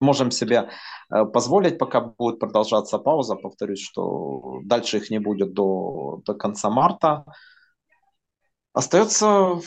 [0.00, 0.70] можем себе
[1.08, 3.36] позволить, пока будет продолжаться пауза.
[3.36, 7.24] Повторюсь, что дальше их не будет до, до конца марта.
[8.72, 9.60] Остается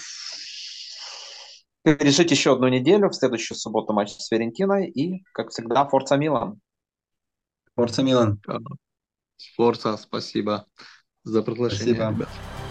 [1.83, 3.09] пережить еще одну неделю.
[3.09, 4.89] В следующую субботу матч с Ферентиной.
[4.89, 6.59] И, как всегда, Форца Милан.
[7.75, 8.41] Форца Милан.
[9.55, 10.65] Форца, спасибо.
[11.23, 12.11] за приглашение, Спасибо.
[12.11, 12.62] ребят.